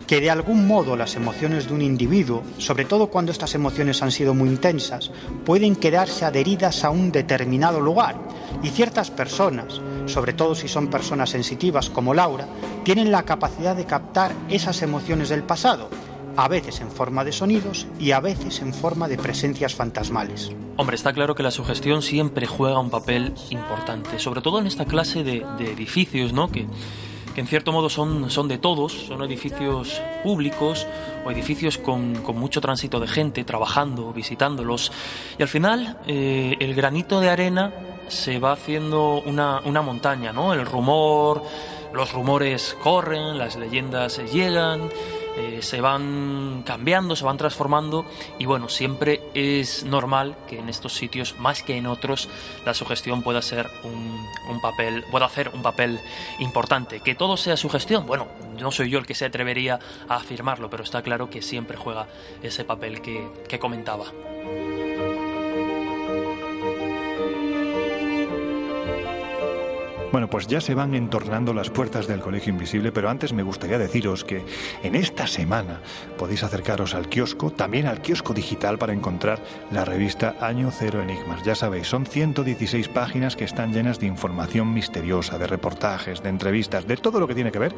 [0.08, 4.10] que de algún modo las emociones de un individuo, sobre todo cuando estas emociones han
[4.10, 5.12] sido muy intensas,
[5.44, 8.16] pueden quedarse adheridas a un determinado lugar
[8.62, 12.48] y ciertas personas, sobre todo si son personas sensitivas como Laura,
[12.84, 15.90] tienen la capacidad de captar esas emociones del pasado
[16.38, 20.52] a veces en forma de sonidos y a veces en forma de presencias fantasmales.
[20.76, 24.84] Hombre, está claro que la sugestión siempre juega un papel importante, sobre todo en esta
[24.84, 26.48] clase de, edificios, ¿no?
[26.48, 26.68] Que,
[27.38, 30.86] en cierto modo son, son de todos, son edificios públicos
[31.24, 34.92] o edificios con, con mucho tránsito de gente trabajando, visitándolos.
[35.38, 37.72] Y al final, eh, el granito de arena
[38.08, 40.52] se va haciendo una, una montaña, ¿no?
[40.52, 41.42] El rumor,
[41.92, 44.88] los rumores corren, las leyendas llegan,
[45.38, 48.04] eh, se van cambiando, se van transformando
[48.38, 52.28] y bueno, siempre es normal que en estos sitios, más que en otros,
[52.66, 56.00] la sugestión pueda ser un, un papel, pueda hacer un papel
[56.40, 57.00] importante.
[57.00, 58.26] Que todo sea sugestión, bueno,
[58.60, 59.78] no soy yo el que se atrevería
[60.08, 62.08] a afirmarlo, pero está claro que siempre juega
[62.42, 64.06] ese papel que, que comentaba.
[70.10, 73.76] Bueno, pues ya se van entornando las puertas del Colegio Invisible, pero antes me gustaría
[73.76, 74.42] deciros que
[74.82, 75.80] en esta semana
[76.16, 79.38] podéis acercaros al kiosco, también al kiosco digital para encontrar
[79.70, 81.42] la revista Año Cero Enigmas.
[81.42, 86.86] Ya sabéis, son 116 páginas que están llenas de información misteriosa, de reportajes, de entrevistas,
[86.86, 87.74] de todo lo que tiene que ver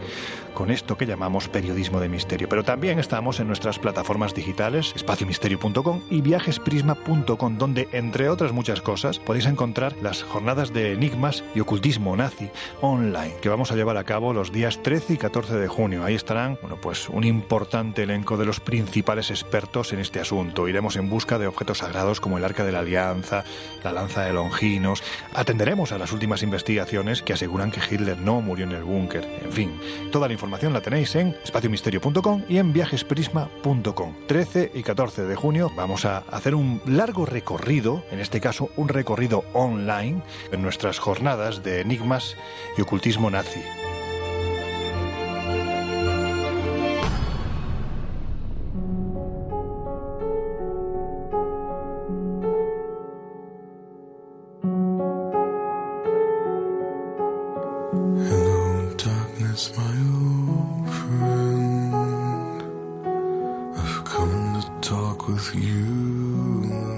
[0.55, 2.49] con esto que llamamos periodismo de misterio.
[2.49, 9.18] Pero también estamos en nuestras plataformas digitales, espaciomisterio.com y viajesprisma.com, donde, entre otras muchas cosas,
[9.18, 12.51] podéis encontrar las jornadas de enigmas y ocultismo nazi
[12.83, 16.05] online que vamos a llevar a cabo los días 13 y 14 de junio.
[16.05, 20.68] Ahí estarán, bueno, pues un importante elenco de los principales expertos en este asunto.
[20.68, 23.45] Iremos en busca de objetos sagrados como el Arca de la Alianza,
[23.83, 25.03] la Lanza de Longinos.
[25.35, 29.27] Atenderemos a las últimas investigaciones que aseguran que Hitler no murió en el búnker.
[29.43, 29.81] En fin,
[30.12, 34.14] toda la información la tenéis en espaciomisterio.com y en viajesprisma.com.
[34.27, 38.89] 13 y 14 de junio vamos a hacer un largo recorrido, en este caso un
[38.89, 41.85] recorrido online, en nuestras jornadas de
[42.77, 43.61] y ocultismo nazi.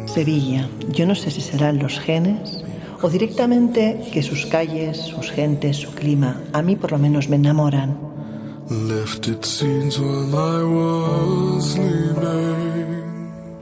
[0.07, 2.62] Sevilla, yo no sé si serán los genes
[3.03, 7.37] o directamente que sus calles, sus gentes, su clima, a mí por lo menos me
[7.37, 7.99] enamoran.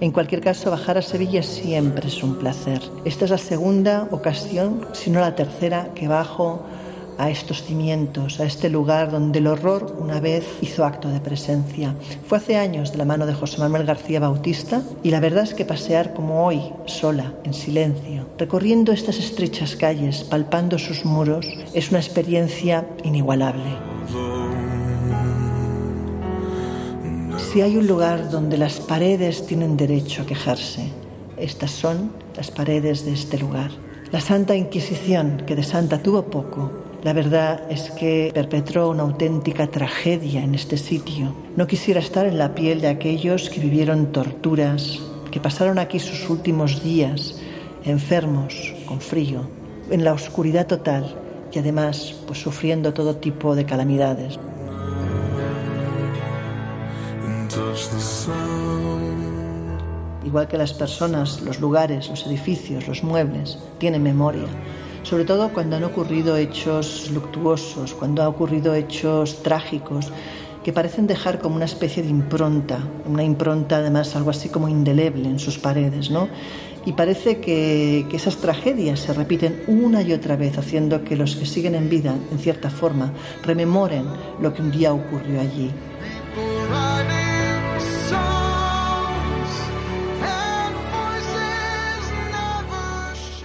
[0.01, 2.80] En cualquier caso, bajar a Sevilla siempre es un placer.
[3.05, 6.62] Esta es la segunda ocasión, si no la tercera, que bajo
[7.20, 11.94] a estos cimientos, a este lugar donde el horror una vez hizo acto de presencia.
[12.26, 15.52] Fue hace años de la mano de José Manuel García Bautista y la verdad es
[15.52, 21.90] que pasear como hoy, sola, en silencio, recorriendo estas estrechas calles, palpando sus muros, es
[21.90, 23.76] una experiencia inigualable.
[27.36, 30.90] Si hay un lugar donde las paredes tienen derecho a quejarse,
[31.36, 33.72] estas son las paredes de este lugar.
[34.10, 39.66] La Santa Inquisición, que de santa tuvo poco, la verdad es que perpetró una auténtica
[39.66, 41.34] tragedia en este sitio.
[41.57, 46.28] No quisiera estar en la piel de aquellos que vivieron torturas, que pasaron aquí sus
[46.28, 47.36] últimos días,
[47.84, 49.48] enfermos, con frío,
[49.90, 51.16] en la oscuridad total
[51.53, 54.38] y además pues sufriendo todo tipo de calamidades.
[60.24, 64.46] Igual que las personas, los lugares, los edificios, los muebles, tienen memoria.
[65.03, 70.12] Sobre todo cuando han ocurrido hechos luctuosos, cuando han ocurrido hechos trágicos,
[70.62, 75.28] que parecen dejar como una especie de impronta, una impronta además algo así como indeleble
[75.28, 76.28] en sus paredes, ¿no?
[76.84, 81.36] Y parece que, que esas tragedias se repiten una y otra vez, haciendo que los
[81.36, 84.05] que siguen en vida, en cierta forma, rememoren
[84.40, 85.70] lo que un día ocurrió allí.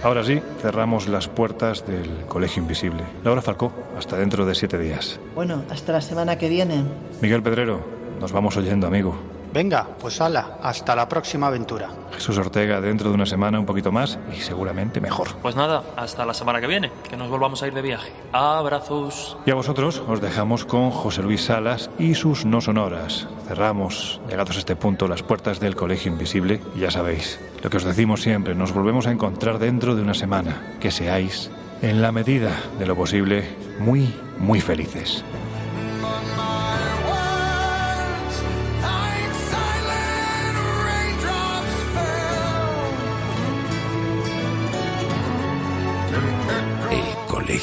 [0.06, 3.02] Ahora sí, cerramos las puertas del Colegio Invisible.
[3.24, 5.18] Laura Falcó, hasta dentro de siete días.
[5.34, 6.84] Bueno, hasta la semana que viene.
[7.20, 7.80] Miguel Pedrero,
[8.20, 9.16] nos vamos oyendo, amigo.
[9.56, 11.88] Venga, pues ala, hasta la próxima aventura.
[12.12, 15.28] Jesús Ortega, dentro de una semana un poquito más y seguramente mejor.
[15.40, 18.12] Pues nada, hasta la semana que viene, que nos volvamos a ir de viaje.
[18.32, 19.38] Abrazos.
[19.46, 23.28] Y a vosotros os dejamos con José Luis Salas y sus no sonoras.
[23.48, 27.78] Cerramos, llegados a este punto, las puertas del Colegio Invisible y ya sabéis, lo que
[27.78, 30.76] os decimos siempre, nos volvemos a encontrar dentro de una semana.
[30.80, 35.24] Que seáis, en la medida de lo posible, muy, muy felices.